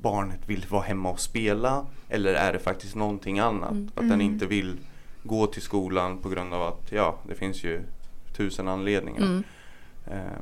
barnet 0.01 0.39
vill 0.49 0.65
vara 0.69 0.81
hemma 0.83 1.09
och 1.09 1.19
spela 1.19 1.85
eller 2.09 2.33
är 2.33 2.53
det 2.53 2.59
faktiskt 2.59 2.95
någonting 2.95 3.39
annat? 3.39 3.71
Mm. 3.71 3.87
Att 3.95 4.01
den 4.01 4.11
Mm. 4.11 4.21
inte 4.21 4.45
vill 4.45 4.77
gå 5.27 5.47
till 5.47 5.61
skolan 5.61 6.17
på 6.17 6.29
grund 6.29 6.53
av 6.53 6.61
att 6.61 6.91
ja, 6.91 7.15
det 7.27 7.35
finns 7.35 7.63
ju 7.63 7.81
tusen 8.37 8.67
anledningar. 8.67 9.21
Mm. 9.21 9.43
Eh, 10.07 10.37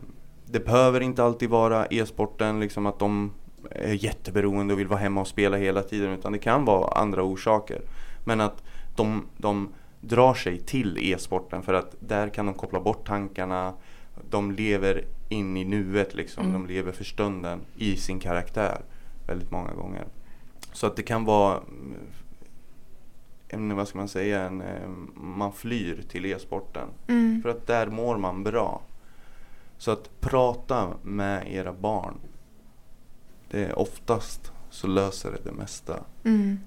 Det 0.45 0.65
behöver 0.65 1.01
inte 1.01 1.23
alltid 1.23 1.49
vara 1.49 1.85
e-sporten, 1.85 2.59
liksom 2.59 2.85
att 2.85 2.99
de 2.99 3.31
är 3.71 3.93
jätteberoende 3.93 4.73
och 4.73 4.79
vill 4.79 4.87
vara 4.87 4.99
hemma 4.99 5.21
och 5.21 5.27
spela 5.27 5.57
hela 5.57 5.81
tiden. 5.83 6.11
Utan 6.11 6.31
det 6.31 6.39
kan 6.39 6.65
vara 6.65 6.97
andra 6.97 7.23
orsaker. 7.23 7.81
Men 8.25 8.41
att 8.41 8.63
de, 8.95 9.25
de 9.37 9.69
drar 10.01 10.33
sig 10.33 10.59
till 10.59 10.97
e-sporten 11.01 11.63
för 11.63 11.73
att 11.73 11.95
där 11.99 12.29
kan 12.29 12.45
de 12.45 12.55
koppla 12.55 12.79
bort 12.79 13.07
tankarna. 13.07 13.73
De 14.29 14.51
lever 14.51 15.05
in 15.29 15.57
i 15.57 15.65
nuet 15.65 16.15
liksom. 16.15 16.45
Mm. 16.45 16.53
De 16.53 16.73
lever 16.73 16.91
för 16.91 17.03
stunden 17.03 17.59
i 17.77 17.97
sin 17.97 18.19
karaktär 18.19 18.77
väldigt 19.27 19.51
många 19.51 19.73
gånger. 19.73 20.05
Så 20.73 20.87
att 20.87 20.95
det 20.95 21.03
kan 21.03 21.25
vara 21.25 21.59
en, 23.47 23.75
vad 23.75 23.87
ska 23.87 23.97
man 23.97 24.07
säga, 24.07 24.41
en, 24.41 24.61
eh, 24.61 24.89
man 25.13 25.53
flyr 25.53 26.03
till 26.09 26.25
e-sporten. 26.25 26.87
Mm. 27.07 27.41
För 27.41 27.49
att 27.49 27.67
där 27.67 27.87
mår 27.87 28.17
man 28.17 28.43
bra. 28.43 28.81
Så 29.77 29.91
att 29.91 30.21
prata 30.21 30.93
med 31.03 31.53
era 31.53 31.73
barn. 31.73 32.15
Det 33.49 33.65
är 33.65 33.79
oftast 33.79 34.51
så 34.69 34.87
löser 34.87 35.31
det 35.31 35.49
det 35.49 35.51
mesta. 35.51 35.99
Mm. 36.23 36.59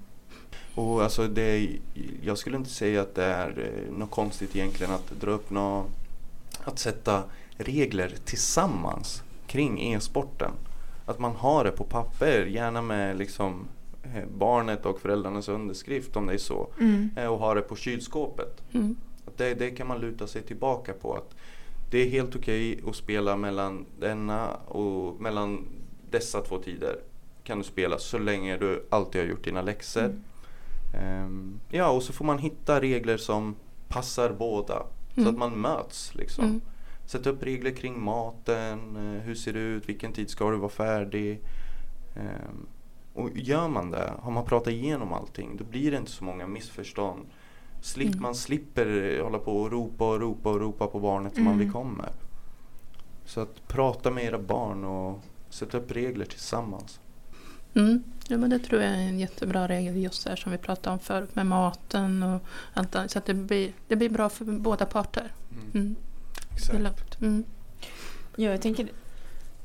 Och 0.75 1.03
alltså 1.03 1.27
det 1.27 1.41
är, 1.41 1.79
jag 2.21 2.37
skulle 2.37 2.57
inte 2.57 2.69
säga 2.69 3.01
att 3.01 3.15
det 3.15 3.25
är 3.25 3.49
eh, 3.59 3.97
något 3.97 4.11
konstigt 4.11 4.55
egentligen 4.55 4.93
att 4.93 5.11
dra 5.21 5.31
upp 5.31 5.49
något, 5.49 5.87
att 6.63 6.79
sätta 6.79 7.23
regler 7.57 8.13
tillsammans 8.25 9.23
kring 9.47 9.93
e-sporten. 9.93 10.51
Att 11.05 11.19
man 11.19 11.35
har 11.35 11.63
det 11.63 11.71
på 11.71 11.83
papper, 11.83 12.45
gärna 12.45 12.81
med 12.81 13.17
liksom 13.17 13.67
barnet 14.37 14.85
och 14.85 14.99
föräldrarnas 14.99 15.49
underskrift 15.49 16.15
om 16.15 16.25
det 16.27 16.33
är 16.33 16.37
så. 16.37 16.69
Mm. 16.79 17.09
Eh, 17.15 17.25
Och 17.27 17.39
ha 17.39 17.53
det 17.53 17.61
på 17.61 17.75
kylskåpet. 17.75 18.63
Mm. 18.73 18.95
Det, 19.37 19.53
det 19.53 19.69
kan 19.69 19.87
man 19.87 19.99
luta 19.99 20.27
sig 20.27 20.41
tillbaka 20.41 20.93
på. 20.93 21.13
Att 21.13 21.35
det 21.91 21.97
är 21.99 22.09
helt 22.09 22.35
okej 22.35 22.79
att 22.87 22.95
spela 22.95 23.35
mellan 23.37 23.85
denna 23.99 24.53
och 24.55 25.21
mellan 25.21 25.65
dessa 26.11 26.41
två 26.41 26.57
tider. 26.57 26.99
Kan 27.43 27.57
du 27.57 27.63
spela 27.63 27.97
så 27.99 28.17
länge 28.17 28.57
du 28.57 28.85
alltid 28.89 29.21
har 29.21 29.27
gjort 29.29 29.43
dina 29.43 29.61
läxor. 29.61 30.03
Mm. 30.03 30.21
Ehm, 30.93 31.59
ja, 31.69 31.89
och 31.89 32.03
så 32.03 32.13
får 32.13 32.25
man 32.25 32.39
hitta 32.39 32.81
regler 32.81 33.17
som 33.17 33.55
passar 33.87 34.33
båda. 34.39 34.83
Så 35.15 35.21
Mm. 35.21 35.33
att 35.33 35.37
man 35.39 35.61
möts 35.61 36.15
liksom. 36.15 36.43
Mm. 36.45 36.61
Sätta 37.05 37.29
upp 37.29 37.43
regler 37.43 37.71
kring 37.71 38.01
maten, 38.01 38.95
eh, 38.95 39.21
hur 39.21 39.35
ser 39.35 39.53
det 39.53 39.59
ut, 39.59 39.89
vilken 39.89 40.13
tid 40.13 40.29
ska 40.29 40.51
du 40.51 40.57
vara 40.57 40.69
färdig. 40.69 41.39
Ehm, 42.15 42.67
och 43.21 43.37
gör 43.37 43.67
man 43.67 43.91
det, 43.91 44.13
har 44.21 44.31
man 44.31 44.45
pratat 44.45 44.73
igenom 44.73 45.13
allting, 45.13 45.57
då 45.57 45.63
blir 45.63 45.91
det 45.91 45.97
inte 45.97 46.11
så 46.11 46.23
många 46.23 46.47
missförstånd. 46.47 47.25
Slipp, 47.81 48.07
Mm. 48.07 48.21
Man 48.21 48.35
slipper 48.35 49.19
hålla 49.23 49.37
på 49.39 49.61
och 49.61 49.71
ropa 49.71 50.09
och 50.09 50.19
ropa 50.21 50.49
och 50.49 50.59
ropa 50.61 50.87
på 50.87 50.99
barnet 50.99 51.35
som 51.35 51.43
man 51.43 51.53
Mm. 51.53 51.65
blir 51.65 51.73
kommer. 51.73 52.09
Så 53.25 53.41
att 53.41 53.67
prata 53.67 54.11
med 54.11 54.23
era 54.23 54.37
barn 54.39 54.83
och 54.83 55.23
sätta 55.49 55.77
upp 55.77 55.91
regler 55.91 56.25
tillsammans. 56.25 56.99
Mm. 57.73 58.03
Ja, 58.27 58.37
men 58.37 58.49
det 58.49 58.59
tror 58.59 58.81
jag 58.81 58.91
är 58.91 58.95
en 58.97 59.19
jättebra 59.19 59.67
regel 59.67 59.97
just 59.97 60.25
där 60.25 60.35
som 60.35 60.51
vi 60.51 60.57
pratade 60.57 60.93
om 60.93 60.99
förut 60.99 61.35
med 61.35 61.45
maten 61.45 62.23
och 62.23 62.41
allt 62.73 62.95
annat. 62.95 63.11
Så 63.11 63.19
att 63.19 63.25
det 63.25 63.33
blir, 63.33 63.71
det 63.87 63.95
blir 63.95 64.09
bra 64.09 64.29
för 64.29 64.45
båda 64.45 64.85
parter. 64.85 65.31
Mm. 65.73 65.95
Det 66.69 66.75
är 66.77 66.79
lugnt. 66.79 67.21
Mm. 67.21 67.43
Ja, 68.35 68.49
jag 68.51 68.61
tänker 68.61 68.87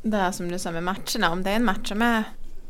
det 0.03 0.17
här 0.17 0.33
som 0.33 0.49
du 0.49 0.59
sa 0.59 0.71
med 0.71 0.83
matcherna. 0.83 1.31
Om 1.33 1.43
det 1.43 1.51
är 1.51 1.57
en 1.57 1.65
match 1.65 1.89
som 1.89 2.03
är, 2.03 2.25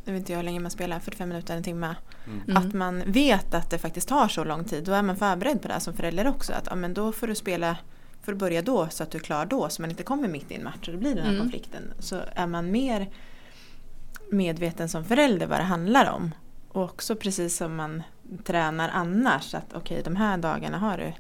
jag 0.05 0.13
vet 0.13 0.21
inte 0.21 0.35
hur 0.35 0.43
länge 0.43 0.61
man 0.61 0.71
spelar, 0.71 1.01
45 1.01 1.29
minuter, 1.29 1.57
en 1.57 1.63
timme. 1.63 1.95
Mm. 2.27 2.41
Mm. 2.49 2.57
Att 2.57 2.75
man 2.75 3.03
vet 3.07 3.55
att 3.55 3.71
det 3.71 3.79
faktiskt 3.79 4.09
tar 4.09 4.29
så 4.29 4.45
lång 4.45 4.65
tid. 4.65 4.85
Då 4.85 4.93
är 4.93 5.03
man 5.03 5.17
förberedd 5.17 5.63
på 5.63 5.69
det 5.69 5.75
här 5.75 5.81
som 5.81 5.95
förälder 5.95 6.27
också. 6.27 6.53
Att 6.53 6.67
ja, 6.71 6.75
men 6.77 6.95
då 6.95 7.13
får 7.13 7.27
du 7.27 7.35
spela, 7.35 7.77
får 8.23 8.33
du 8.33 8.39
börja 8.39 8.63
då 8.63 8.89
så 8.89 9.03
att 9.03 9.11
du 9.11 9.19
är 9.19 9.23
klar 9.23 9.47
då. 9.47 9.69
Så 9.69 9.83
man 9.83 9.91
inte 9.91 10.03
kommer 10.03 10.29
mitt 10.29 10.51
i 10.51 10.55
en 10.55 10.65
match 10.65 10.87
och 10.89 10.93
det 10.93 10.99
blir 10.99 11.15
den 11.15 11.25
här 11.25 11.31
Mm. 11.31 11.43
konflikten. 11.43 11.83
Så 11.99 12.21
är 12.35 12.47
man 12.47 12.71
mer 12.71 13.11
medveten 14.31 14.89
som 14.89 15.05
förälder 15.05 15.47
vad 15.47 15.59
det 15.59 15.65
handlar 15.65 16.11
om. 16.11 16.35
Och 16.69 16.83
också 16.83 17.17
precis 17.17 17.57
som 17.57 17.77
man 17.77 18.03
tränar 18.45 18.89
annars. 18.95 19.55
Att 19.55 19.73
okej, 19.75 20.03
de 20.05 20.17
här 20.17 20.37
dagarna 20.39 20.79
har 20.79 20.99
du 20.99 21.13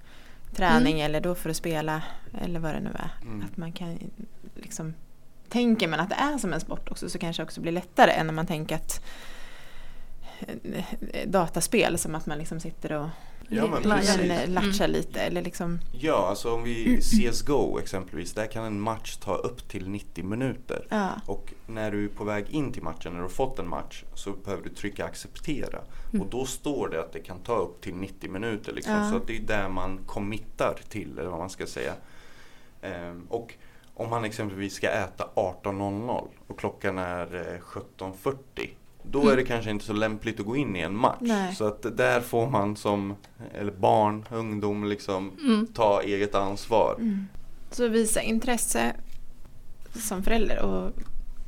träning 0.56 1.00
eller 1.00 1.20
då 1.20 1.34
får 1.34 1.48
du 1.48 1.54
spela 1.54 2.02
eller 2.40 2.60
vad 2.60 2.74
det 2.74 2.80
nu 2.80 2.90
är. 2.94 3.10
Mm. 3.22 3.44
Att 3.50 3.56
man 3.56 3.72
kan 3.72 3.98
liksom 4.54 4.94
Tänker 5.54 5.88
man 5.88 6.00
att 6.00 6.08
det 6.08 6.14
är 6.14 6.38
som 6.38 6.52
en 6.52 6.60
sport 6.60 6.90
också 6.90 7.08
så 7.08 7.18
kanske 7.18 7.42
det 7.42 7.44
också 7.44 7.60
blir 7.60 7.72
lättare 7.72 8.10
än 8.10 8.26
när 8.26 8.34
man 8.34 8.46
tänker 8.46 8.74
att 8.76 9.04
eh, 10.72 10.84
dataspel 11.28 11.98
som 11.98 12.14
att 12.14 12.26
man 12.26 12.38
liksom 12.38 12.60
sitter 12.60 12.92
och 12.92 13.08
Ja, 13.48 13.66
men, 13.66 13.82
latchar 13.82 14.84
Mm. 14.84 14.90
lite 14.92 15.20
eller 15.20 15.42
liksom 15.42 15.78
Ja, 15.92 16.26
alltså 16.28 16.54
om 16.54 16.62
vi 16.62 17.00
CSGO 17.00 17.78
exempelvis, 17.78 18.32
där 18.32 18.46
kan 18.46 18.64
en 18.64 18.80
match 18.80 19.16
ta 19.16 19.34
upp 19.34 19.68
till 19.68 19.88
90 19.88 20.24
minuter. 20.24 20.86
ja. 20.90 21.10
Och 21.26 21.52
när 21.66 21.90
du 21.90 22.04
är 22.04 22.08
på 22.08 22.24
väg 22.24 22.50
in 22.50 22.72
till 22.72 22.82
matchen, 22.82 23.12
när 23.12 23.18
du 23.18 23.24
har 23.24 23.28
fått 23.28 23.58
en 23.58 23.68
match, 23.68 24.04
så 24.14 24.30
behöver 24.32 24.62
du 24.62 24.68
trycka 24.70 25.04
acceptera. 25.04 25.78
Mm. 26.12 26.22
Och 26.26 26.30
då 26.30 26.44
står 26.44 26.88
det 26.88 27.00
att 27.00 27.12
det 27.12 27.20
kan 27.20 27.38
ta 27.38 27.56
upp 27.56 27.80
till 27.80 27.94
90 27.94 28.30
minuter. 28.30 28.72
Liksom. 28.72 28.92
Ja. 28.94 29.10
Så 29.10 29.16
att 29.16 29.26
det 29.26 29.36
är 29.36 29.40
där 29.40 29.68
man 29.68 29.98
committar 30.06 30.78
till, 30.88 31.18
eller 31.18 31.30
vad 31.30 31.38
man 31.38 31.50
ska 31.50 31.66
säga. 31.66 31.92
Ehm, 32.82 33.26
och 33.28 33.54
om 33.94 34.10
man 34.10 34.24
exempelvis 34.24 34.74
ska 34.74 34.90
äta 34.90 35.24
18.00 35.34 36.28
och 36.46 36.58
klockan 36.58 36.98
är 36.98 37.34
eh, 37.54 37.60
17.40. 37.60 38.36
Då 39.02 39.20
Mm. 39.20 39.32
är 39.32 39.36
det 39.36 39.44
kanske 39.44 39.70
inte 39.70 39.84
så 39.84 39.92
lämpligt 39.92 40.40
att 40.40 40.46
gå 40.46 40.56
in 40.56 40.76
i 40.76 40.80
en 40.80 40.96
match. 40.96 41.16
Nej. 41.20 41.54
Så 41.54 41.64
att 41.66 41.96
där 41.96 42.20
får 42.20 42.50
man 42.50 42.76
som 42.76 43.14
eller 43.54 43.72
barn, 43.72 44.24
ungdom 44.30 44.84
liksom 44.84 45.32
Mm. 45.44 45.66
ta 45.66 46.02
eget 46.02 46.34
ansvar. 46.34 46.94
Mm. 46.98 47.26
Så 47.70 47.88
visa 47.88 48.22
intresse 48.22 48.92
som 49.94 50.22
förälder 50.22 50.62
och 50.62 50.90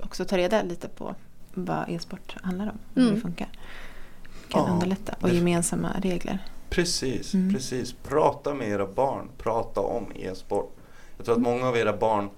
också 0.04 0.24
ta 0.24 0.36
reda 0.36 0.62
lite 0.62 0.88
på 0.88 1.14
vad 1.54 1.84
e-sport 1.88 2.36
handlar 2.42 2.66
om. 2.66 2.78
Hur 2.94 3.02
Mm. 3.02 3.14
det 3.14 3.20
funkar. 3.20 3.48
Kan 4.48 4.64
Ja, 4.66 4.70
underlätta. 4.72 5.14
Och 5.20 5.28
gemensamma 5.30 5.92
regler. 6.02 6.38
Precis, 6.70 7.34
Mm. 7.34 7.54
precis. 7.54 7.92
Prata 8.08 8.54
med 8.54 8.68
era 8.68 8.86
barn. 8.86 9.28
Prata 9.38 9.80
om 9.80 10.06
e-sport. 10.14 10.75
Jag 11.16 11.26
tror 11.26 11.34
att 11.36 11.42
många 11.42 11.68
av 11.68 11.76
era 11.76 11.96
barn 11.96 12.28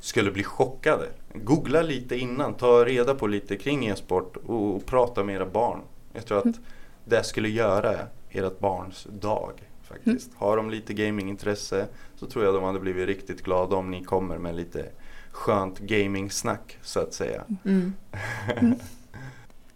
skulle 0.00 0.30
bli 0.30 0.44
chockade. 0.44 1.06
Googla 1.34 1.82
lite 1.82 2.16
innan, 2.16 2.54
ta 2.54 2.84
reda 2.84 3.14
på 3.14 3.26
lite 3.26 3.56
kring 3.56 3.86
e-sport 3.86 4.36
och, 4.36 4.74
och 4.76 4.86
prata 4.86 5.24
med 5.24 5.34
era 5.34 5.46
barn. 5.46 5.80
Jag 6.12 6.26
tror 6.26 6.38
att 6.38 6.44
Mm. 6.44 6.58
det 7.04 7.24
skulle 7.24 7.48
göra 7.48 7.94
ert 8.30 8.58
barns 8.58 9.06
dag 9.20 9.52
faktiskt. 9.82 10.26
Mm. 10.28 10.38
Har 10.38 10.56
de 10.56 10.70
lite 10.70 10.94
gamingintresse 10.94 11.86
så 12.16 12.26
tror 12.26 12.44
jag 12.44 12.54
de 12.54 12.62
hade 12.64 12.80
blivit 12.80 13.06
riktigt 13.06 13.42
glada 13.42 13.76
om 13.76 13.90
ni 13.90 14.04
kommer 14.04 14.38
med 14.38 14.56
lite 14.56 14.84
skönt 15.30 15.78
gaming-snack 15.78 16.78
så 16.82 17.00
att 17.00 17.14
säga. 17.14 17.42
Mm. 17.64 17.92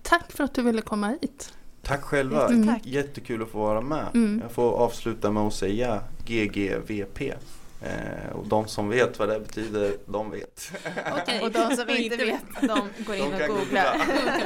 Tack 0.03 0.33
för 0.33 0.45
att 0.45 0.55
du 0.55 0.63
ville 0.63 0.83
komma 0.83 1.17
hit. 1.23 1.55
Tack 1.83 2.03
själva, 2.03 2.51
Jättetack. 2.53 2.87
jättekul 2.87 3.43
att 3.43 3.49
få 3.49 3.59
vara 3.59 3.81
med. 3.81 4.07
Mm. 4.15 4.41
Jag 4.43 4.53
får 4.53 4.73
avsluta 4.73 5.31
med 5.31 5.43
att 5.43 5.55
säga 5.55 6.01
GGVP. 6.27 7.35
Eh, 7.85 8.37
och 8.37 8.47
de 8.47 8.69
som 8.69 8.89
vet 8.89 9.19
vad 9.19 9.29
det 9.29 9.41
betyder, 9.41 9.93
de 10.07 10.31
vet. 10.31 10.73
Okej. 11.23 11.41
Och 11.41 11.51
de 11.51 11.77
som 11.77 11.89
inte 11.97 12.17
vet, 12.17 12.41
de 12.61 12.89
går 13.05 13.17
in 13.17 13.31
De 13.31 13.43
och 13.45 13.57
googlar. 13.59 13.97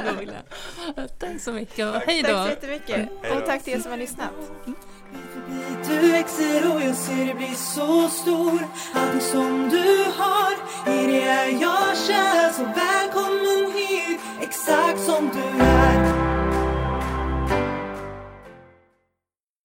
googla. 0.17 1.07
Tack 1.19 1.41
så 1.41 1.51
mycket 1.51 1.87
och 1.87 1.93
Tack. 1.93 2.03
hej 2.05 2.23
Tack 2.23 2.31
då. 2.31 2.43
så 2.43 2.49
jättemycket. 2.49 2.95
Hej 2.95 3.09
då. 3.21 3.35
Och 3.35 3.45
tack 3.45 3.63
till 3.63 3.73
er 3.73 3.79
som 3.79 3.91
har 3.91 3.97
lyssnat. 3.97 4.31
Du 5.87 6.11
växer 6.11 6.75
och 6.75 6.81
jag 6.81 6.95
ser 6.95 7.25
dig 7.25 7.33
bli 7.33 7.55
så 7.55 8.09
stor 8.09 8.67
Allting 8.93 9.21
som 9.21 9.69
du 9.69 10.05
har, 10.17 10.53
i 10.93 11.07
det 11.07 11.21
är 11.21 11.61
jag 11.61 11.97
kär 11.97 12.51
Så 12.51 12.63
välkommen 12.63 13.71
hit, 13.75 14.19
exakt 14.41 14.99
som 15.01 15.29
du 15.33 15.63
är 15.63 16.16